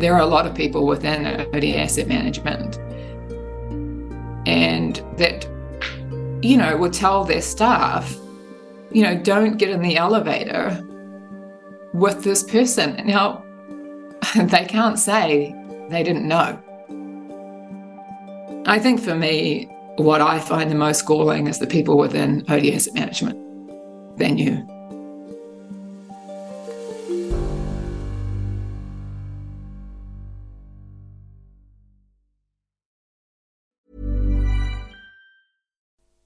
there 0.00 0.14
are 0.14 0.20
a 0.20 0.26
lot 0.26 0.46
of 0.46 0.54
people 0.54 0.86
within 0.86 1.24
Odey 1.52 1.76
Asset 1.76 2.08
Management, 2.08 2.78
and 4.46 4.96
that 5.18 5.46
you 6.42 6.56
know 6.56 6.76
would 6.76 6.92
tell 6.92 7.24
their 7.24 7.42
staff, 7.42 8.16
you 8.90 9.02
know, 9.02 9.16
don't 9.16 9.58
get 9.58 9.70
in 9.70 9.82
the 9.82 9.96
elevator 9.96 10.82
with 11.94 12.24
this 12.24 12.42
person. 12.42 13.06
Now, 13.06 13.44
they 14.36 14.64
can't 14.64 14.98
say 14.98 15.54
they 15.90 16.02
didn't 16.02 16.26
know. 16.26 16.60
I 18.66 18.78
think 18.78 19.00
for 19.00 19.14
me, 19.14 19.68
what 19.96 20.20
I 20.20 20.38
find 20.38 20.70
the 20.70 20.74
most 20.74 21.04
galling 21.04 21.48
is 21.48 21.58
the 21.58 21.66
people 21.66 21.98
within 21.98 22.42
Odey 22.46 22.74
Asset 22.74 22.94
Management. 22.94 23.38
They 24.18 24.32
knew. 24.32 24.66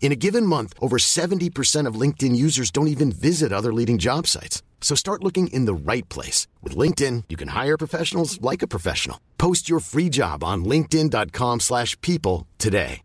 In 0.00 0.12
a 0.12 0.16
given 0.16 0.46
month, 0.46 0.74
over 0.80 0.96
70% 0.96 1.86
of 1.86 1.94
LinkedIn 1.94 2.34
users 2.34 2.72
don't 2.72 2.88
even 2.88 3.12
visit 3.12 3.52
other 3.52 3.72
leading 3.72 3.98
job 3.98 4.26
sites. 4.26 4.62
So 4.80 4.96
start 4.96 5.22
looking 5.22 5.48
in 5.48 5.66
the 5.66 5.74
right 5.74 6.08
place. 6.08 6.48
With 6.62 6.74
LinkedIn, 6.74 7.24
you 7.28 7.36
can 7.36 7.48
hire 7.48 7.76
professionals 7.76 8.40
like 8.40 8.62
a 8.62 8.66
professional. 8.66 9.20
Post 9.38 9.68
your 9.68 9.78
free 9.78 10.08
job 10.08 10.42
on 10.42 10.64
linkedin.com 10.64 11.60
slash 11.60 12.00
people 12.00 12.48
today. 12.58 13.02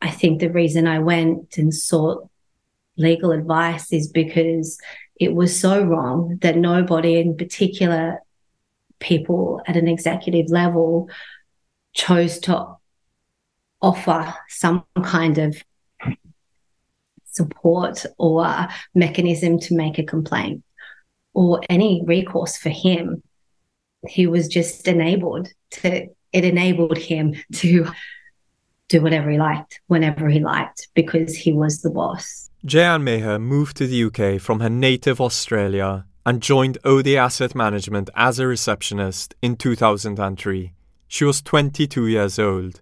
I 0.00 0.10
think 0.10 0.40
the 0.40 0.50
reason 0.50 0.86
I 0.86 0.98
went 0.98 1.56
and 1.56 1.72
sought 1.72 2.28
legal 2.98 3.32
advice 3.32 3.90
is 3.90 4.06
because 4.06 4.78
it 5.18 5.34
was 5.34 5.58
so 5.58 5.82
wrong 5.82 6.38
that 6.42 6.58
nobody 6.58 7.18
in 7.18 7.38
particular 7.38 8.20
people 9.00 9.62
at 9.66 9.76
an 9.76 9.88
executive 9.88 10.50
level 10.50 11.08
chose 11.94 12.38
to 12.40 12.76
offer 13.80 14.34
some 14.48 14.84
kind 15.02 15.38
of 15.38 15.56
support 17.30 18.04
or 18.18 18.68
mechanism 18.94 19.58
to 19.58 19.74
make 19.74 19.98
a 19.98 20.04
complaint 20.04 20.62
or 21.32 21.60
any 21.68 22.02
recourse 22.04 22.56
for 22.56 22.70
him. 22.70 23.22
He 24.06 24.26
was 24.26 24.48
just 24.48 24.86
enabled 24.86 25.48
to 25.72 26.08
it 26.34 26.44
enabled 26.44 26.98
him 26.98 27.34
to 27.54 27.88
do 28.88 29.00
whatever 29.00 29.30
he 29.30 29.38
liked, 29.38 29.80
whenever 29.86 30.28
he 30.28 30.40
liked, 30.40 30.88
because 30.94 31.36
he 31.36 31.52
was 31.52 31.80
the 31.80 31.90
boss. 31.90 32.50
Jeanne 32.64 33.04
Maher 33.04 33.38
moved 33.38 33.76
to 33.76 33.86
the 33.86 34.04
UK 34.04 34.40
from 34.40 34.60
her 34.60 34.68
native 34.68 35.20
Australia 35.20 36.06
and 36.26 36.42
joined 36.42 36.78
Odey 36.84 37.16
Asset 37.16 37.54
Management 37.54 38.10
as 38.16 38.38
a 38.38 38.46
receptionist 38.46 39.34
in 39.42 39.56
2003. 39.56 40.72
She 41.08 41.24
was 41.24 41.42
22 41.42 42.06
years 42.06 42.38
old. 42.38 42.80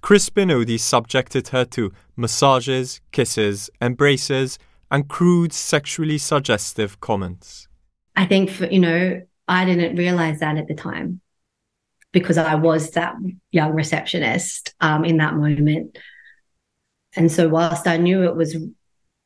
Crispin 0.00 0.50
Odey 0.50 0.78
subjected 0.78 1.48
her 1.48 1.64
to 1.64 1.92
massages, 2.16 3.00
kisses, 3.10 3.70
embraces, 3.80 4.58
and 4.90 5.08
crude 5.08 5.52
sexually 5.52 6.18
suggestive 6.18 7.00
comments. 7.00 7.66
I 8.14 8.26
think, 8.26 8.50
for, 8.50 8.66
you 8.66 8.78
know, 8.78 9.22
I 9.48 9.64
didn't 9.64 9.96
realize 9.96 10.40
that 10.40 10.56
at 10.56 10.68
the 10.68 10.74
time 10.74 11.20
because 12.12 12.38
I 12.38 12.54
was 12.54 12.92
that 12.92 13.14
young 13.50 13.74
receptionist 13.74 14.74
um, 14.80 15.04
in 15.04 15.18
that 15.18 15.34
moment. 15.34 15.98
And 17.14 17.30
so, 17.30 17.48
whilst 17.48 17.86
I 17.86 17.96
knew 17.96 18.24
it 18.24 18.36
was 18.36 18.56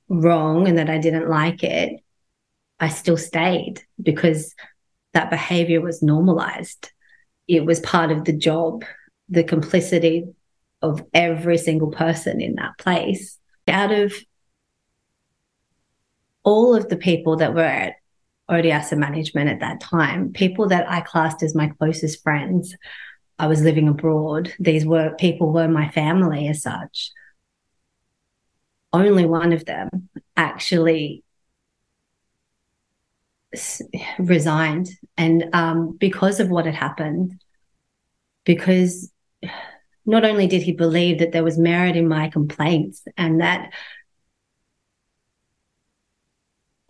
wrong 0.09 0.67
and 0.67 0.79
that 0.79 0.91
I 0.91 0.99
didn't 0.99 1.29
like 1.29 1.63
it, 1.63 2.01
I 2.79 2.89
still 2.89 3.17
stayed 3.17 3.83
because 4.03 4.55
that 5.13 5.31
behavior 5.31 5.81
was 5.81 6.03
normalized. 6.03 6.91
It 7.51 7.67
was 7.67 7.81
part 7.81 8.13
of 8.13 8.25
the 8.25 8.33
job, 8.33 8.85
the 9.29 9.43
complicity 9.43 10.25
of 10.83 11.03
every 11.13 11.59
single 11.59 11.91
person 11.91 12.41
in 12.41 12.55
that 12.55 12.79
place. 12.79 13.39
Out 13.67 13.91
of 13.91 14.15
all 16.45 16.77
of 16.77 16.89
the 16.89 16.97
people 16.97 17.37
that 17.39 17.53
were 17.53 17.61
at 17.61 17.95
Odey 18.49 18.71
Asset 18.71 18.99
Management 18.99 19.51
at 19.51 19.59
that 19.59 19.81
time, 19.81 20.33
people 20.33 20.69
that 20.69 20.89
I 20.89 21.01
classed 21.01 21.43
as 21.43 21.57
my 21.57 21.73
closest 21.81 22.23
friends, 22.23 22.77
I 23.37 23.49
was 23.49 23.63
living 23.63 23.89
abroad. 23.89 24.55
These 24.61 24.87
were 24.87 25.17
people 25.19 25.53
were 25.53 25.67
my 25.67 25.91
family 25.91 26.47
as 26.47 26.63
such. 26.63 27.11
Only 28.93 29.27
one 29.27 29.53
of 29.53 29.65
them 29.65 30.09
actually 30.37 31.25
resigned, 34.19 34.89
and 35.17 35.45
um, 35.53 35.97
because 35.99 36.41
of 36.41 36.49
what 36.49 36.67
had 36.67 36.75
happened, 36.75 37.43
because 38.45 39.11
not 40.07 40.25
only 40.25 40.47
did 40.47 40.63
he 40.63 40.73
believe 40.73 41.19
that 41.19 41.33
there 41.33 41.45
was 41.45 41.59
merit 41.59 41.97
in 41.97 42.09
my 42.09 42.29
complaints 42.29 43.03
and 43.17 43.41
that 43.41 43.73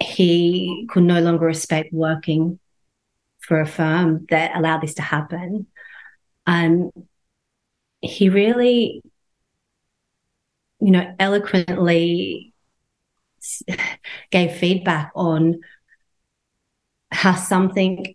he 0.00 0.86
could 0.90 1.02
no 1.02 1.20
longer 1.20 1.44
respect 1.44 1.92
working 1.92 2.58
for 3.40 3.60
a 3.60 3.66
firm 3.66 4.26
that 4.30 4.56
allowed 4.56 4.80
this 4.80 4.94
to 4.94 5.02
happen. 5.02 5.66
Um, 6.46 6.90
he 8.00 8.28
really, 8.28 9.02
you 10.80 10.90
know, 10.90 11.14
eloquently 11.18 12.54
gave 14.30 14.52
feedback 14.52 15.12
on 15.14 15.60
how 17.10 17.34
something 17.34 18.14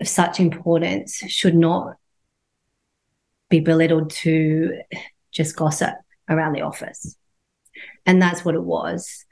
of 0.00 0.08
such 0.08 0.40
importance 0.40 1.16
should 1.28 1.54
not 1.54 1.96
be 3.48 3.60
belittled 3.60 4.10
to 4.10 4.80
just 5.30 5.56
gossip 5.56 5.94
around 6.28 6.52
the 6.52 6.62
office. 6.62 7.16
And 8.04 8.20
that's 8.20 8.44
what 8.44 8.54
it 8.54 8.62
was. 8.62 9.24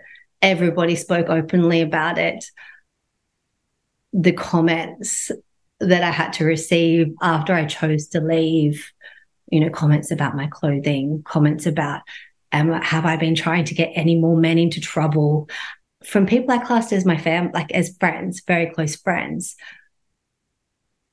Everybody 0.43 0.97
spoke 0.97 1.29
openly 1.29 1.81
about 1.81 2.19
it. 2.19 2.45
The 4.13 4.33
comments 4.33 5.31
that 5.81 6.03
I 6.03 6.11
had 6.11 6.33
to 6.35 6.45
receive 6.45 7.15
after 7.21 7.53
I 7.53 7.65
chose 7.65 8.09
to 8.09 8.21
leave, 8.21 8.93
you 9.51 9.61
know, 9.61 9.71
comments 9.71 10.11
about 10.11 10.37
my 10.37 10.47
clothing, 10.47 11.23
comments 11.25 11.67
about, 11.67 12.03
um, 12.53 12.71
have 12.73 13.07
I 13.07 13.17
been 13.17 13.35
trying 13.35 13.65
to 13.65 13.75
get 13.75 13.93
any 13.95 14.15
more 14.17 14.37
men 14.37 14.59
into 14.59 14.81
trouble? 14.81 15.49
From 16.05 16.27
people 16.27 16.51
I 16.53 16.59
classed 16.59 16.93
as 16.93 17.05
my 17.05 17.17
fam, 17.17 17.51
like 17.53 17.73
as 17.73 17.97
friends, 17.99 18.43
very 18.47 18.67
close 18.67 18.97
friends, 18.97 19.57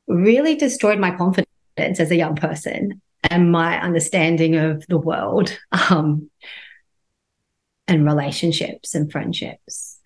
really 0.07 0.55
destroyed 0.55 0.99
my 0.99 1.15
confidence 1.15 1.47
as 1.77 2.11
a 2.11 2.15
young 2.15 2.35
person 2.35 3.01
and 3.23 3.51
my 3.51 3.81
understanding 3.81 4.55
of 4.55 4.85
the 4.87 4.97
world 4.97 5.57
um, 5.89 6.29
and 7.87 8.05
relationships 8.05 8.95
and 8.95 9.11
friendships. 9.11 9.99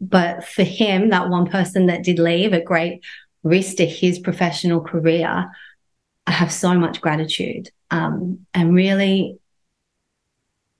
But 0.00 0.44
for 0.44 0.62
him, 0.62 1.10
that 1.10 1.30
one 1.30 1.46
person 1.46 1.86
that 1.86 2.02
did 2.02 2.18
leave 2.18 2.52
at 2.52 2.64
great 2.64 3.02
risk 3.42 3.76
to 3.76 3.86
his 3.86 4.18
professional 4.18 4.80
career, 4.80 5.50
I 6.26 6.30
have 6.30 6.52
so 6.52 6.74
much 6.78 7.00
gratitude 7.00 7.70
um, 7.90 8.46
and 8.52 8.74
really 8.74 9.38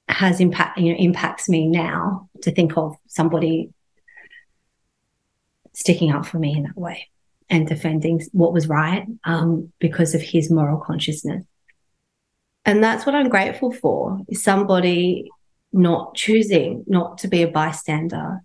has 0.08 0.40
impact 0.40 0.78
you 0.78 0.92
know 0.92 0.98
impacts 0.98 1.48
me 1.48 1.66
now 1.66 2.28
to 2.42 2.50
think 2.50 2.76
of 2.76 2.96
somebody 3.06 3.70
sticking 5.72 6.10
up 6.10 6.24
for 6.24 6.38
me 6.38 6.56
in 6.56 6.62
that 6.62 6.76
way 6.76 7.08
and 7.50 7.66
defending 7.66 8.20
what 8.32 8.52
was 8.52 8.66
right 8.68 9.06
um, 9.24 9.72
because 9.78 10.14
of 10.14 10.22
his 10.22 10.50
moral 10.50 10.80
consciousness. 10.80 11.44
And 12.64 12.82
that's 12.82 13.06
what 13.06 13.14
I'm 13.14 13.28
grateful 13.28 13.72
for 13.72 14.18
is 14.28 14.42
somebody 14.42 15.30
not 15.72 16.14
choosing 16.14 16.84
not 16.86 17.18
to 17.18 17.28
be 17.28 17.42
a 17.42 17.48
bystander 17.48 18.40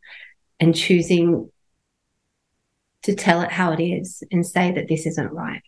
and 0.60 0.76
choosing 0.76 1.50
to 3.04 3.16
tell 3.16 3.42
it 3.42 3.52
how 3.52 3.72
it 3.72 3.82
is 3.82 4.24
and 4.32 4.46
say 4.46 4.72
that 4.74 4.88
this 4.88 5.06
isn't 5.06 5.32
right. 5.32 5.64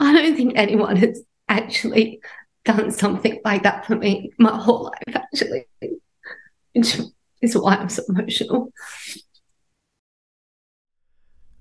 I 0.00 0.12
don't 0.12 0.36
think 0.36 0.52
anyone 0.56 0.96
has 0.96 1.22
actually 1.48 2.20
done 2.64 2.90
something 2.90 3.40
like 3.44 3.62
that 3.62 3.86
for 3.86 3.96
me 3.96 4.32
my 4.38 4.56
whole 4.56 4.84
life, 4.84 5.16
actually, 5.16 5.66
which 6.72 6.98
is 7.42 7.56
why 7.56 7.76
I'm 7.76 7.88
so 7.88 8.02
emotional. 8.08 8.72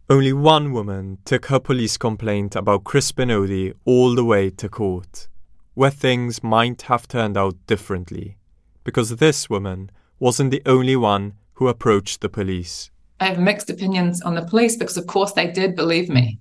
Only 0.09 0.33
one 0.33 0.73
woman 0.73 1.17
took 1.25 1.47
her 1.47 1.59
police 1.59 1.97
complaint 1.97 2.55
about 2.55 2.83
Crispin 2.83 3.29
Odey 3.29 3.73
all 3.85 4.15
the 4.15 4.25
way 4.25 4.49
to 4.49 4.69
court, 4.69 5.27
where 5.73 5.89
things 5.89 6.43
might 6.43 6.83
have 6.83 7.07
turned 7.07 7.37
out 7.37 7.55
differently, 7.67 8.37
because 8.83 9.15
this 9.15 9.49
woman 9.49 9.89
wasn't 10.19 10.51
the 10.51 10.61
only 10.65 10.95
one 10.95 11.33
who 11.53 11.67
approached 11.67 12.21
the 12.21 12.29
police. 12.29 12.91
I 13.19 13.27
have 13.27 13.39
mixed 13.39 13.69
opinions 13.69 14.21
on 14.21 14.35
the 14.35 14.45
police 14.45 14.75
because, 14.75 14.97
of 14.97 15.07
course, 15.07 15.31
they 15.31 15.51
did 15.51 15.75
believe 15.75 16.09
me. 16.09 16.39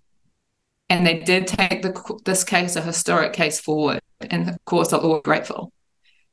And 0.88 1.06
they 1.06 1.20
did 1.20 1.46
take 1.46 1.82
the, 1.82 2.20
this 2.24 2.44
case, 2.44 2.76
a 2.76 2.82
historic 2.82 3.32
case, 3.32 3.60
forward. 3.60 4.00
And 4.30 4.48
of 4.48 4.64
course, 4.64 4.92
I'm 4.92 5.04
all 5.04 5.20
grateful 5.20 5.72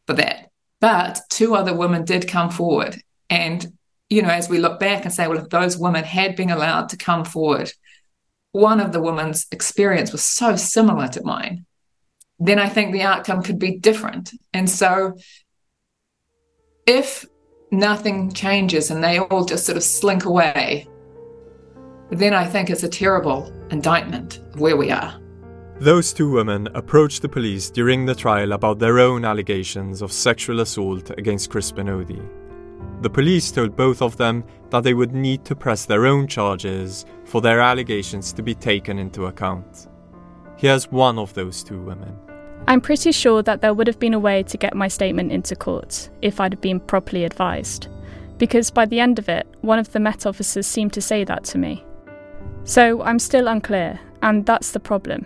for 0.07 0.13
that. 0.13 0.49
But 0.79 1.19
two 1.29 1.55
other 1.55 1.75
women 1.75 2.05
did 2.05 2.27
come 2.27 2.49
forward. 2.49 3.01
And 3.29 3.73
you 4.09 4.23
know, 4.23 4.29
as 4.29 4.49
we 4.49 4.57
look 4.57 4.79
back 4.79 5.05
and 5.05 5.13
say, 5.13 5.27
well, 5.27 5.37
if 5.37 5.49
those 5.49 5.77
women 5.77 6.03
had 6.03 6.35
been 6.35 6.49
allowed 6.49 6.89
to 6.89 6.97
come 6.97 7.23
forward, 7.23 7.71
one 8.51 8.79
of 8.79 8.91
the 8.91 9.01
women's 9.01 9.45
experience 9.51 10.11
was 10.11 10.23
so 10.23 10.55
similar 10.55 11.07
to 11.09 11.23
mine, 11.23 11.65
then 12.39 12.57
I 12.57 12.69
think 12.69 12.91
the 12.91 13.03
outcome 13.03 13.43
could 13.43 13.59
be 13.59 13.77
different. 13.77 14.31
And 14.53 14.67
so 14.69 15.17
if 16.87 17.25
nothing 17.71 18.31
changes 18.31 18.89
and 18.89 19.03
they 19.03 19.19
all 19.19 19.45
just 19.45 19.65
sort 19.65 19.77
of 19.77 19.83
slink 19.83 20.25
away, 20.25 20.87
then 22.09 22.33
I 22.33 22.45
think 22.45 22.71
it's 22.71 22.83
a 22.83 22.89
terrible 22.89 23.53
indictment 23.69 24.39
of 24.53 24.59
where 24.59 24.77
we 24.77 24.89
are. 24.89 25.19
Those 25.79 26.11
two 26.11 26.29
women 26.29 26.67
approached 26.75 27.21
the 27.21 27.29
police 27.29 27.69
during 27.69 28.05
the 28.05 28.13
trial 28.13 28.51
about 28.51 28.79
their 28.79 28.99
own 28.99 29.23
allegations 29.23 30.01
of 30.01 30.11
sexual 30.11 30.59
assault 30.59 31.09
against 31.11 31.49
Crispin 31.49 31.87
Odey. 31.87 32.21
The 33.01 33.09
police 33.09 33.49
told 33.49 33.77
both 33.77 34.01
of 34.01 34.17
them 34.17 34.43
that 34.71 34.83
they 34.83 34.93
would 34.93 35.13
need 35.13 35.45
to 35.45 35.55
press 35.55 35.85
their 35.85 36.05
own 36.05 36.27
charges 36.27 37.05
for 37.23 37.39
their 37.39 37.61
allegations 37.61 38.33
to 38.33 38.43
be 38.43 38.53
taken 38.53 38.99
into 38.99 39.27
account. 39.27 39.87
Here's 40.57 40.91
one 40.91 41.17
of 41.17 41.33
those 41.33 41.63
two 41.63 41.79
women. 41.79 42.13
I'm 42.67 42.81
pretty 42.81 43.13
sure 43.13 43.41
that 43.43 43.61
there 43.61 43.73
would 43.73 43.87
have 43.87 43.99
been 43.99 44.13
a 44.13 44.19
way 44.19 44.43
to 44.43 44.57
get 44.57 44.75
my 44.75 44.89
statement 44.89 45.31
into 45.31 45.55
court 45.55 46.09
if 46.21 46.41
I'd 46.41 46.59
been 46.59 46.81
properly 46.81 47.23
advised, 47.23 47.87
because 48.37 48.69
by 48.69 48.85
the 48.85 48.99
end 48.99 49.17
of 49.17 49.29
it, 49.29 49.47
one 49.61 49.79
of 49.79 49.93
the 49.93 50.01
Met 50.01 50.25
officers 50.25 50.67
seemed 50.67 50.91
to 50.91 51.01
say 51.01 51.23
that 51.23 51.45
to 51.45 51.57
me. 51.57 51.85
So 52.65 53.01
I'm 53.01 53.17
still 53.17 53.47
unclear, 53.47 53.97
and 54.21 54.45
that's 54.45 54.71
the 54.71 54.81
problem. 54.81 55.25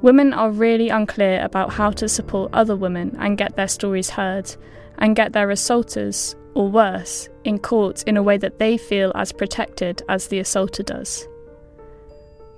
Women 0.00 0.32
are 0.32 0.50
really 0.50 0.90
unclear 0.90 1.42
about 1.42 1.72
how 1.72 1.90
to 1.90 2.08
support 2.08 2.50
other 2.52 2.76
women 2.76 3.16
and 3.18 3.36
get 3.36 3.56
their 3.56 3.66
stories 3.66 4.10
heard, 4.10 4.54
and 4.98 5.16
get 5.16 5.32
their 5.32 5.50
assaulters 5.50 6.36
or 6.54 6.68
worse, 6.68 7.28
in 7.44 7.58
court 7.58 8.04
in 8.04 8.16
a 8.16 8.22
way 8.22 8.36
that 8.36 8.58
they 8.58 8.76
feel 8.76 9.12
as 9.14 9.32
protected 9.32 10.02
as 10.08 10.28
the 10.28 10.38
assaulter 10.38 10.82
does. 10.82 11.26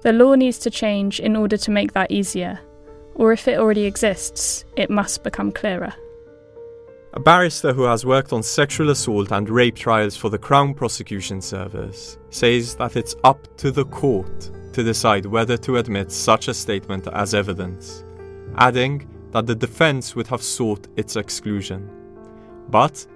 The 0.02 0.12
law 0.12 0.34
needs 0.34 0.58
to 0.60 0.70
change 0.70 1.20
in 1.20 1.36
order 1.36 1.56
to 1.58 1.70
make 1.70 1.92
that 1.92 2.10
easier, 2.10 2.60
or 3.14 3.32
if 3.32 3.48
it 3.48 3.58
already 3.58 3.84
exists, 3.84 4.64
it 4.76 4.90
must 4.90 5.22
become 5.22 5.52
clearer. 5.52 5.92
A 7.12 7.20
barrister 7.20 7.72
who 7.72 7.82
has 7.82 8.06
worked 8.06 8.32
on 8.32 8.42
sexual 8.42 8.90
assault 8.90 9.32
and 9.32 9.48
rape 9.48 9.76
trials 9.76 10.16
for 10.16 10.30
the 10.30 10.38
Crown 10.38 10.74
Prosecution 10.74 11.40
Service 11.40 12.18
says 12.30 12.76
that 12.76 12.96
it's 12.96 13.16
up 13.24 13.48
to 13.56 13.70
the 13.70 13.84
court 13.86 14.50
to 14.72 14.82
decide 14.82 15.26
whether 15.26 15.56
to 15.58 15.76
admit 15.76 16.12
such 16.12 16.48
a 16.48 16.54
statement 16.54 17.06
as 17.08 17.34
evidence, 17.34 18.04
adding 18.56 19.08
that 19.32 19.46
the 19.46 19.54
defence 19.54 20.16
would 20.16 20.26
have 20.26 20.42
sought 20.42 20.88
its 20.96 21.16
exclusion. 21.16 21.88
But 22.68 23.06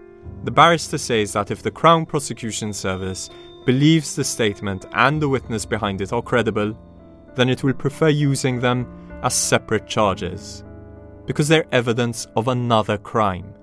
the 0.44 0.50
barrister 0.50 0.98
says 0.98 1.32
that 1.32 1.50
if 1.50 1.62
the 1.62 1.70
Crown 1.70 2.06
Prosecution 2.06 2.72
Service 2.72 3.30
believes 3.66 4.14
the 4.14 4.24
statement 4.24 4.86
and 4.92 5.20
the 5.20 5.28
witness 5.28 5.64
behind 5.64 6.00
it 6.00 6.12
are 6.12 6.22
credible, 6.22 6.76
then 7.34 7.48
it 7.48 7.64
will 7.64 7.72
prefer 7.72 8.08
using 8.08 8.60
them 8.60 8.86
as 9.22 9.34
separate 9.34 9.86
charges, 9.86 10.64
because 11.26 11.48
they're 11.48 11.66
evidence 11.72 12.26
of 12.36 12.48
another 12.48 12.98
crime, 12.98 13.54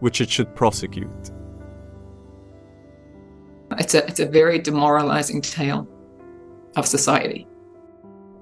which 0.00 0.20
it 0.20 0.30
should 0.30 0.54
prosecute. 0.54 1.30
It's 3.78 3.94
a, 3.94 4.06
it's 4.06 4.20
a 4.20 4.26
very 4.26 4.58
demoralizing 4.58 5.40
tale 5.40 5.88
of 6.76 6.86
society. 6.86 7.46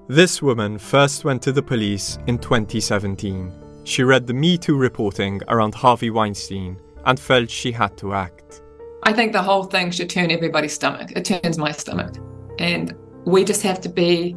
This 0.07 0.41
woman 0.41 0.77
first 0.77 1.23
went 1.23 1.41
to 1.43 1.51
the 1.51 1.61
police 1.61 2.17
in 2.27 2.39
2017. 2.39 3.51
She 3.83 4.03
read 4.03 4.25
the 4.25 4.33
Me 4.33 4.57
Too 4.57 4.75
reporting 4.75 5.41
around 5.47 5.75
Harvey 5.75 6.09
Weinstein 6.09 6.79
and 7.05 7.19
felt 7.19 7.49
she 7.49 7.71
had 7.71 7.95
to 7.97 8.13
act. 8.13 8.61
I 9.03 9.13
think 9.13 9.33
the 9.33 9.41
whole 9.41 9.63
thing 9.63 9.91
should 9.91 10.09
turn 10.09 10.31
everybody's 10.31 10.73
stomach. 10.73 11.11
It 11.15 11.25
turns 11.25 11.57
my 11.57 11.71
stomach. 11.71 12.15
And 12.59 12.95
we 13.25 13.43
just 13.43 13.61
have 13.63 13.79
to 13.81 13.89
be 13.89 14.35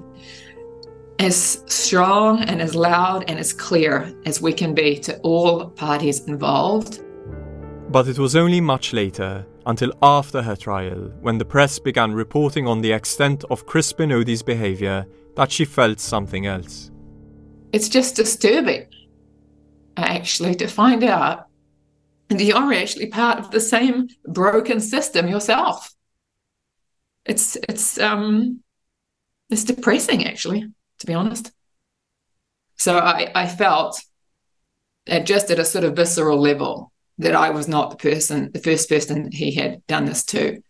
as 1.18 1.62
strong 1.66 2.42
and 2.42 2.60
as 2.60 2.74
loud 2.74 3.24
and 3.28 3.38
as 3.38 3.52
clear 3.52 4.12
as 4.26 4.40
we 4.40 4.52
can 4.52 4.74
be 4.74 4.98
to 4.98 5.18
all 5.20 5.70
parties 5.70 6.20
involved. 6.26 7.02
But 7.90 8.08
it 8.08 8.18
was 8.18 8.36
only 8.36 8.60
much 8.60 8.92
later, 8.92 9.46
until 9.66 9.92
after 10.02 10.42
her 10.42 10.56
trial, 10.56 11.12
when 11.20 11.38
the 11.38 11.44
press 11.44 11.78
began 11.78 12.12
reporting 12.12 12.66
on 12.66 12.80
the 12.80 12.92
extent 12.92 13.44
of 13.50 13.66
Crispin 13.66 14.10
Odey's 14.10 14.42
behaviour, 14.42 15.06
that 15.36 15.50
she 15.50 15.64
felt 15.64 16.00
something 16.00 16.46
else. 16.46 16.90
It's 17.72 17.88
just 17.88 18.16
disturbing, 18.16 18.86
actually, 19.96 20.54
to 20.56 20.66
find 20.66 21.02
out 21.04 21.46
you're 22.30 22.72
actually 22.72 23.06
part 23.06 23.38
of 23.38 23.50
the 23.50 23.60
same 23.60 24.08
broken 24.26 24.80
system 24.80 25.28
yourself. 25.28 25.92
It's 27.24 27.56
it's 27.68 27.98
um 27.98 28.60
it's 29.50 29.64
depressing 29.64 30.26
actually, 30.26 30.66
to 30.98 31.06
be 31.06 31.14
honest. 31.14 31.52
So 32.76 32.98
I, 32.98 33.30
I 33.34 33.46
felt 33.46 34.02
at 35.06 35.26
just 35.26 35.50
at 35.50 35.58
a 35.58 35.64
sort 35.64 35.84
of 35.84 35.94
visceral 35.94 36.40
level 36.40 36.91
that 37.22 37.34
I 37.34 37.50
was 37.50 37.68
not 37.68 37.90
the 37.90 37.96
person, 37.96 38.50
the 38.52 38.60
first 38.60 38.88
person 38.88 39.30
he 39.32 39.52
had 39.54 39.84
done 39.86 40.04
this 40.04 40.24
to. 40.26 40.62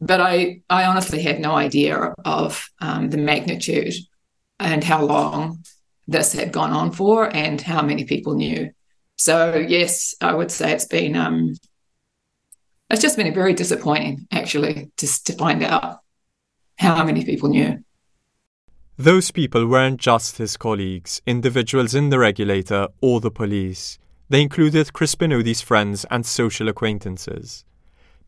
But 0.00 0.20
I, 0.20 0.62
I 0.68 0.84
honestly 0.84 1.22
had 1.22 1.40
no 1.40 1.52
idea 1.52 2.14
of 2.24 2.68
um, 2.80 3.10
the 3.10 3.18
magnitude 3.18 3.94
and 4.58 4.82
how 4.82 5.04
long 5.04 5.64
this 6.08 6.32
had 6.32 6.52
gone 6.52 6.72
on 6.72 6.92
for 6.92 7.34
and 7.34 7.60
how 7.60 7.82
many 7.82 8.04
people 8.04 8.34
knew. 8.34 8.70
So 9.16 9.54
yes, 9.54 10.14
I 10.20 10.34
would 10.34 10.50
say 10.50 10.72
it's 10.72 10.86
been 10.86 11.16
um, 11.16 11.54
it's 12.90 13.02
just 13.02 13.16
been 13.16 13.32
very 13.32 13.54
disappointing 13.54 14.26
actually 14.30 14.90
just 14.98 15.26
to 15.26 15.32
find 15.34 15.62
out 15.62 16.00
how 16.76 17.04
many 17.04 17.24
people 17.24 17.48
knew. 17.48 17.82
Those 18.98 19.30
people 19.30 19.66
weren't 19.66 20.00
just 20.00 20.36
his 20.36 20.56
colleagues, 20.56 21.22
individuals 21.26 21.94
in 21.94 22.10
the 22.10 22.18
regulator 22.18 22.88
or 23.00 23.20
the 23.20 23.30
police. 23.30 23.98
They 24.32 24.40
included 24.40 24.94
Crispin 24.94 25.30
Odey's 25.30 25.60
friends 25.60 26.06
and 26.10 26.24
social 26.24 26.66
acquaintances. 26.70 27.66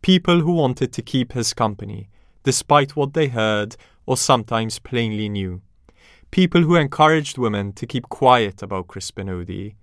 People 0.03 0.41
who 0.41 0.53
wanted 0.53 0.93
to 0.93 1.01
keep 1.01 1.33
his 1.33 1.55
company, 1.55 2.11
despite 2.43 2.95
what 2.95 3.15
they 3.15 3.29
heard 3.29 3.75
or 4.05 4.19
sometimes 4.19 4.79
plainly 4.79 5.31
knew. 5.31 5.63
People 6.31 6.61
who 6.61 6.75
encouraged 6.75 7.39
women 7.39 7.73
to 7.73 7.87
keep 7.87 8.11
quiet 8.11 8.63
about 8.63 8.87
Crispin 8.87 9.29
Odey 9.29 9.77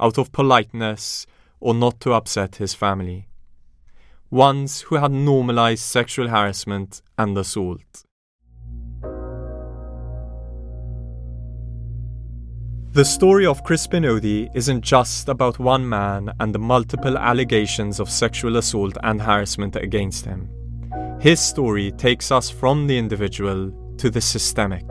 out 0.00 0.18
of 0.18 0.32
politeness 0.32 1.28
or 1.60 1.74
not 1.74 2.00
to 2.00 2.12
upset 2.12 2.56
his 2.56 2.74
family. 2.74 3.28
Ones 4.32 4.80
who 4.80 4.96
had 4.96 5.12
normalized 5.12 5.84
sexual 5.84 6.26
harassment 6.26 7.02
and 7.16 7.38
assault. 7.38 8.04
The 12.92 13.04
story 13.04 13.44
of 13.44 13.62
Crispin 13.64 14.04
Odey 14.04 14.48
isn't 14.54 14.80
just 14.80 15.28
about 15.28 15.58
one 15.58 15.86
man 15.88 16.32
and 16.40 16.54
the 16.54 16.58
multiple 16.58 17.18
allegations 17.18 18.00
of 18.00 18.10
sexual 18.10 18.56
assault 18.56 18.96
and 19.02 19.20
harassment 19.20 19.76
against 19.76 20.24
him. 20.24 20.48
His 21.20 21.38
story 21.38 21.92
takes 21.92 22.32
us 22.32 22.48
from 22.48 22.86
the 22.86 22.96
individual 22.96 23.70
to 23.98 24.08
the 24.10 24.20
systemic. 24.20 24.86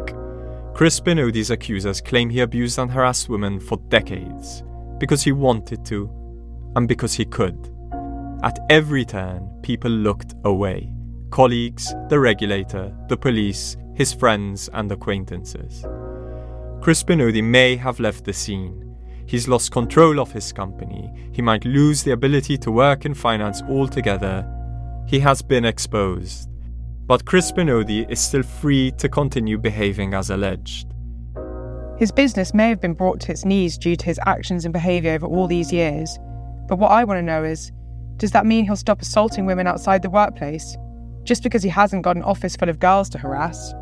Crispin 0.76 1.18
Odey's 1.18 1.50
accusers 1.50 2.00
claim 2.00 2.30
he 2.30 2.41
abused 2.41 2.78
and 2.78 2.91
harassed 2.91 3.30
women 3.30 3.60
for 3.60 3.78
decades, 3.89 4.64
because 5.00 5.24
he 5.24 5.32
wanted 5.32 5.84
to, 5.86 6.10
and 6.76 6.88
because 6.88 7.16
he 7.16 7.26
could. 7.26 7.74
At 8.43 8.60
every 8.70 9.06
turn, 9.06 9.50
people 9.64 9.91
looked 9.91 10.36
away 10.45 10.93
colleagues, 11.30 11.93
the 12.10 12.20
regulator, 12.20 12.95
the 13.10 13.18
police, 13.18 13.76
his 13.95 14.14
friends, 14.14 14.70
and 14.74 14.91
acquaintances. 14.91 15.86
Crispin 16.82 17.20
Odey 17.20 17.44
may 17.44 17.76
have 17.76 18.00
left 18.00 18.24
the 18.24 18.34
scene. 18.34 18.96
He's 19.26 19.48
lost 19.48 19.72
control 19.72 20.20
of 20.20 20.32
his 20.32 20.54
company. 20.54 21.12
He 21.34 21.42
might 21.42 21.66
lose 21.66 22.04
the 22.04 22.12
ability 22.12 22.58
to 22.60 22.72
work 22.72 23.06
in 23.06 23.14
finance 23.14 23.62
altogether. 23.64 24.48
He 25.06 25.20
has 25.20 25.42
been 25.42 25.66
exposed. 25.66 26.50
But 27.06 27.26
Crispin 27.26 27.68
Odey 27.68 28.10
is 28.10 28.20
still 28.20 28.44
free 28.44 28.92
to 28.92 29.10
continue 29.10 29.58
behaving 29.58 30.14
as 30.14 30.30
alleged. 30.30 30.94
His 31.98 32.12
business 32.12 32.54
may 32.54 32.70
have 32.70 32.80
been 32.80 32.94
brought 32.94 33.20
to 33.22 33.32
its 33.32 33.44
knees 33.44 33.78
due 33.78 33.96
to 33.96 34.06
his 34.06 34.20
actions 34.26 34.66
and 34.66 34.72
behaviour 34.72 35.14
over 35.14 35.26
all 35.26 35.48
these 35.48 35.74
years, 35.74 36.18
but 36.68 36.78
what 36.78 36.92
I 36.92 37.04
want 37.04 37.18
to 37.18 37.24
know 37.24 37.44
is 37.44 37.72
does 38.18 38.32
that 38.32 38.46
mean 38.46 38.66
he'll 38.66 38.76
stop 38.76 39.02
assaulting 39.02 39.46
women 39.46 39.68
outside 39.68 40.02
the 40.02 40.10
workplace 40.10 40.76
just 41.24 41.44
because 41.44 41.64
he 41.64 41.70
hasn't 41.70 42.04
got 42.04 42.16
an 42.16 42.24
office 42.24 42.56
full 42.56 42.70
of 42.70 42.80
girls 42.80 43.10
to 43.10 43.18
harass? 43.18 43.74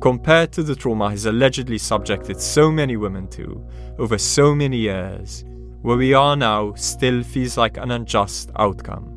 Compared 0.00 0.52
to 0.52 0.62
the 0.62 0.74
trauma 0.74 1.10
he's 1.10 1.26
allegedly 1.26 1.78
subjected 1.78 2.40
so 2.40 2.70
many 2.70 2.96
women 2.96 3.28
to 3.28 3.64
over 3.98 4.16
so 4.18 4.54
many 4.54 4.78
years, 4.78 5.44
where 5.82 5.96
we 5.96 6.14
are 6.14 6.36
now 6.36 6.72
still 6.74 7.22
feels 7.22 7.56
like 7.56 7.76
an 7.76 7.90
unjust 7.90 8.50
outcome. 8.56 9.16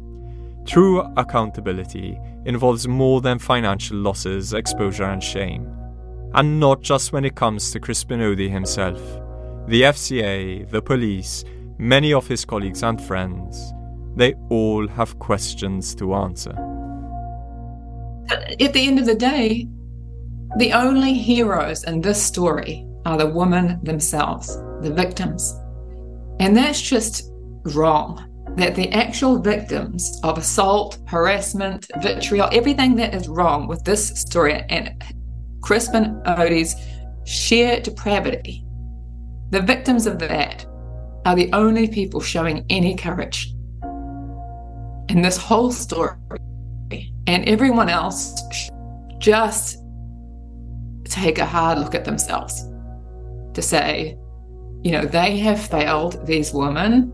True 0.66 1.02
accountability 1.18 2.20
involves 2.46 2.88
more 2.88 3.22
than 3.22 3.40
financial 3.40 3.98
losses, 3.98 4.54
exposure, 4.54 5.04
and 5.04 5.24
shame 5.24 5.74
and 6.34 6.60
not 6.60 6.82
just 6.82 7.14
when 7.14 7.26
it 7.26 7.36
comes 7.36 7.72
to 7.72 7.80
Crispin 7.80 8.20
Odey 8.20 8.50
himself. 8.50 9.00
The 9.68 9.84
FCA, 9.84 10.70
the 10.70 10.82
police, 10.82 11.46
many 11.78 12.14
of 12.14 12.28
his 12.28 12.44
colleagues 12.44 12.84
and 12.84 13.00
friends, 13.00 13.74
they 14.16 14.34
all 14.50 14.88
have 14.88 15.20
questions 15.20 15.96
to 15.96 16.14
answer. 16.16 16.56
At 18.30 18.74
the 18.74 18.88
end 18.88 19.00
of 19.00 19.06
the 19.06 19.16
day, 19.16 19.68
the 20.58 20.72
only 20.74 21.14
heroes 21.14 21.84
in 21.84 22.02
this 22.02 22.22
story 22.22 22.86
are 23.06 23.18
the 23.18 23.28
women 23.28 23.80
themselves, 23.84 24.56
the 24.82 24.94
victims. 24.94 25.60
And 26.40 26.56
that's 26.56 26.82
just 26.82 27.32
wrong. 27.74 28.30
That 28.56 28.76
the 28.76 28.92
actual 28.92 29.40
victims 29.40 30.20
of 30.24 30.38
assault, 30.38 31.00
harassment, 31.08 31.88
vitriol, 32.02 32.50
everything 32.52 32.96
that 32.98 33.16
is 33.16 33.28
wrong 33.28 33.68
with 33.68 33.84
this 33.84 34.10
story 34.10 34.64
and 34.70 35.04
Crispin 35.64 36.22
Odey's 36.28 36.76
sheer 37.26 37.80
depravity. 37.80 38.64
The 39.50 39.62
victims 39.62 40.06
of 40.06 40.20
that 40.20 40.68
are 41.26 41.36
the 41.36 41.52
only 41.54 41.88
people 41.88 42.22
showing 42.22 42.64
any 42.70 42.96
courage 42.96 43.56
in 45.10 45.22
this 45.24 45.38
whole 45.38 45.72
story. 45.72 46.16
And 47.26 47.48
everyone 47.50 47.90
else 47.90 48.40
just 49.18 49.83
take 51.14 51.38
a 51.38 51.46
hard 51.46 51.78
look 51.78 51.94
at 51.94 52.06
themselves 52.06 52.68
to 53.54 53.62
say, 53.62 54.18
you 54.82 54.92
know, 54.92 55.06
they 55.06 55.38
have 55.38 55.64
failed 55.64 56.26
these 56.26 56.52
women 56.52 57.14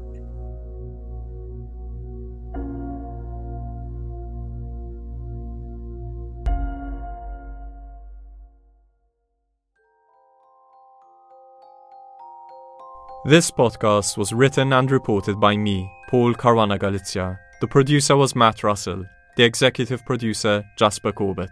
This 13.25 13.51
podcast 13.51 14.17
was 14.17 14.33
written 14.33 14.73
and 14.73 14.89
reported 14.89 15.39
by 15.39 15.55
me, 15.55 15.87
Paul 16.09 16.33
Caruana 16.33 16.79
Galizia. 16.79 17.37
The 17.59 17.67
producer 17.67 18.15
was 18.15 18.33
Matt 18.33 18.63
Russell, 18.63 19.03
the 19.35 19.43
executive 19.43 20.03
producer, 20.05 20.63
Jasper 20.77 21.11
Corbett. 21.11 21.51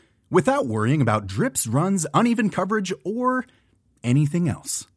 without 0.31 0.65
worrying 0.65 1.01
about 1.01 1.27
drips, 1.27 1.67
runs, 1.67 2.07
uneven 2.13 2.49
coverage, 2.49 2.91
or 3.05 3.45
anything 4.03 4.49
else. 4.49 4.87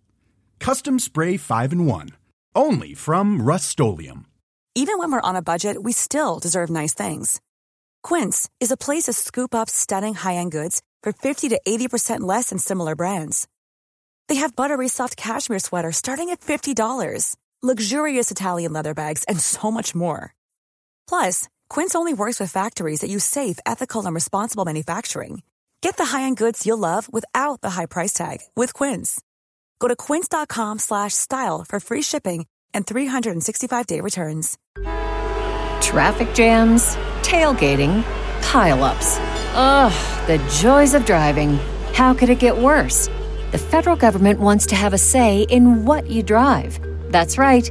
Custom 0.61 0.99
Spray 0.99 1.37
5 1.37 1.73
in 1.73 1.85
1. 1.85 2.09
Only 2.55 2.95
from 2.95 3.43
Rust 3.43 3.79
Even 4.75 4.99
when 4.99 5.13
we're 5.13 5.29
on 5.29 5.37
a 5.37 5.43
budget, 5.43 5.83
we 5.83 5.93
still 5.93 6.39
deserve 6.39 6.71
nice 6.71 6.95
things. 6.95 7.41
Quince 8.03 8.49
is 8.61 8.71
a 8.71 8.77
place 8.77 9.05
to 9.05 9.13
scoop 9.13 9.55
up 9.55 9.69
stunning 9.69 10.15
high 10.15 10.37
end 10.37 10.53
goods 10.53 10.81
for 11.03 11.13
50 11.13 11.49
to 11.51 11.61
80% 11.67 12.21
less 12.21 12.51
than 12.51 12.59
similar 12.59 12.95
brands. 12.95 13.49
They 14.29 14.37
have 14.37 14.57
buttery 14.57 14.89
soft 14.89 15.17
cashmere 15.17 15.59
sweaters 15.59 15.97
starting 15.97 16.31
at 16.31 16.41
$50, 16.41 17.37
luxurious 17.63 18.31
Italian 18.31 18.73
leather 18.73 18.95
bags, 18.95 19.25
and 19.25 19.41
so 19.41 19.71
much 19.71 19.95
more. 19.95 20.35
Plus, 21.09 21.49
Quince 21.69 21.95
only 21.95 22.13
works 22.15 22.41
with 22.41 22.51
factories 22.51 23.01
that 23.01 23.11
use 23.11 23.25
safe, 23.25 23.59
ethical, 23.65 24.05
and 24.05 24.15
responsible 24.15 24.65
manufacturing. 24.65 25.43
Get 25.81 25.97
the 25.97 26.07
high-end 26.07 26.37
goods 26.37 26.67
you'll 26.67 26.79
love 26.79 27.13
without 27.13 27.61
the 27.61 27.71
high 27.71 27.87
price 27.87 28.13
tag 28.13 28.39
with 28.57 28.75
Quince. 28.75 29.21
Go 29.79 29.89
to 29.89 29.95
quince.com/style 29.97 31.65
for 31.69 31.81
free 31.81 32.03
shipping 32.03 32.47
and 32.75 32.87
365-day 32.87 34.01
returns. 34.01 34.59
Traffic 35.81 36.35
jams, 36.35 36.97
tailgating, 37.23 38.03
pile-ups. 38.43 39.19
Ugh, 39.55 40.27
the 40.27 40.39
joys 40.61 40.95
of 40.95 41.07
driving. 41.07 41.59
How 41.93 42.13
could 42.15 42.31
it 42.31 42.41
get 42.41 42.57
worse? 42.59 43.09
The 43.53 43.59
federal 43.59 43.97
government 43.97 44.41
wants 44.41 44.67
to 44.67 44.75
have 44.75 44.95
a 44.95 44.99
say 44.99 45.43
in 45.43 45.85
what 45.85 46.11
you 46.11 46.23
drive. 46.25 46.81
That's 47.13 47.39
right. 47.39 47.71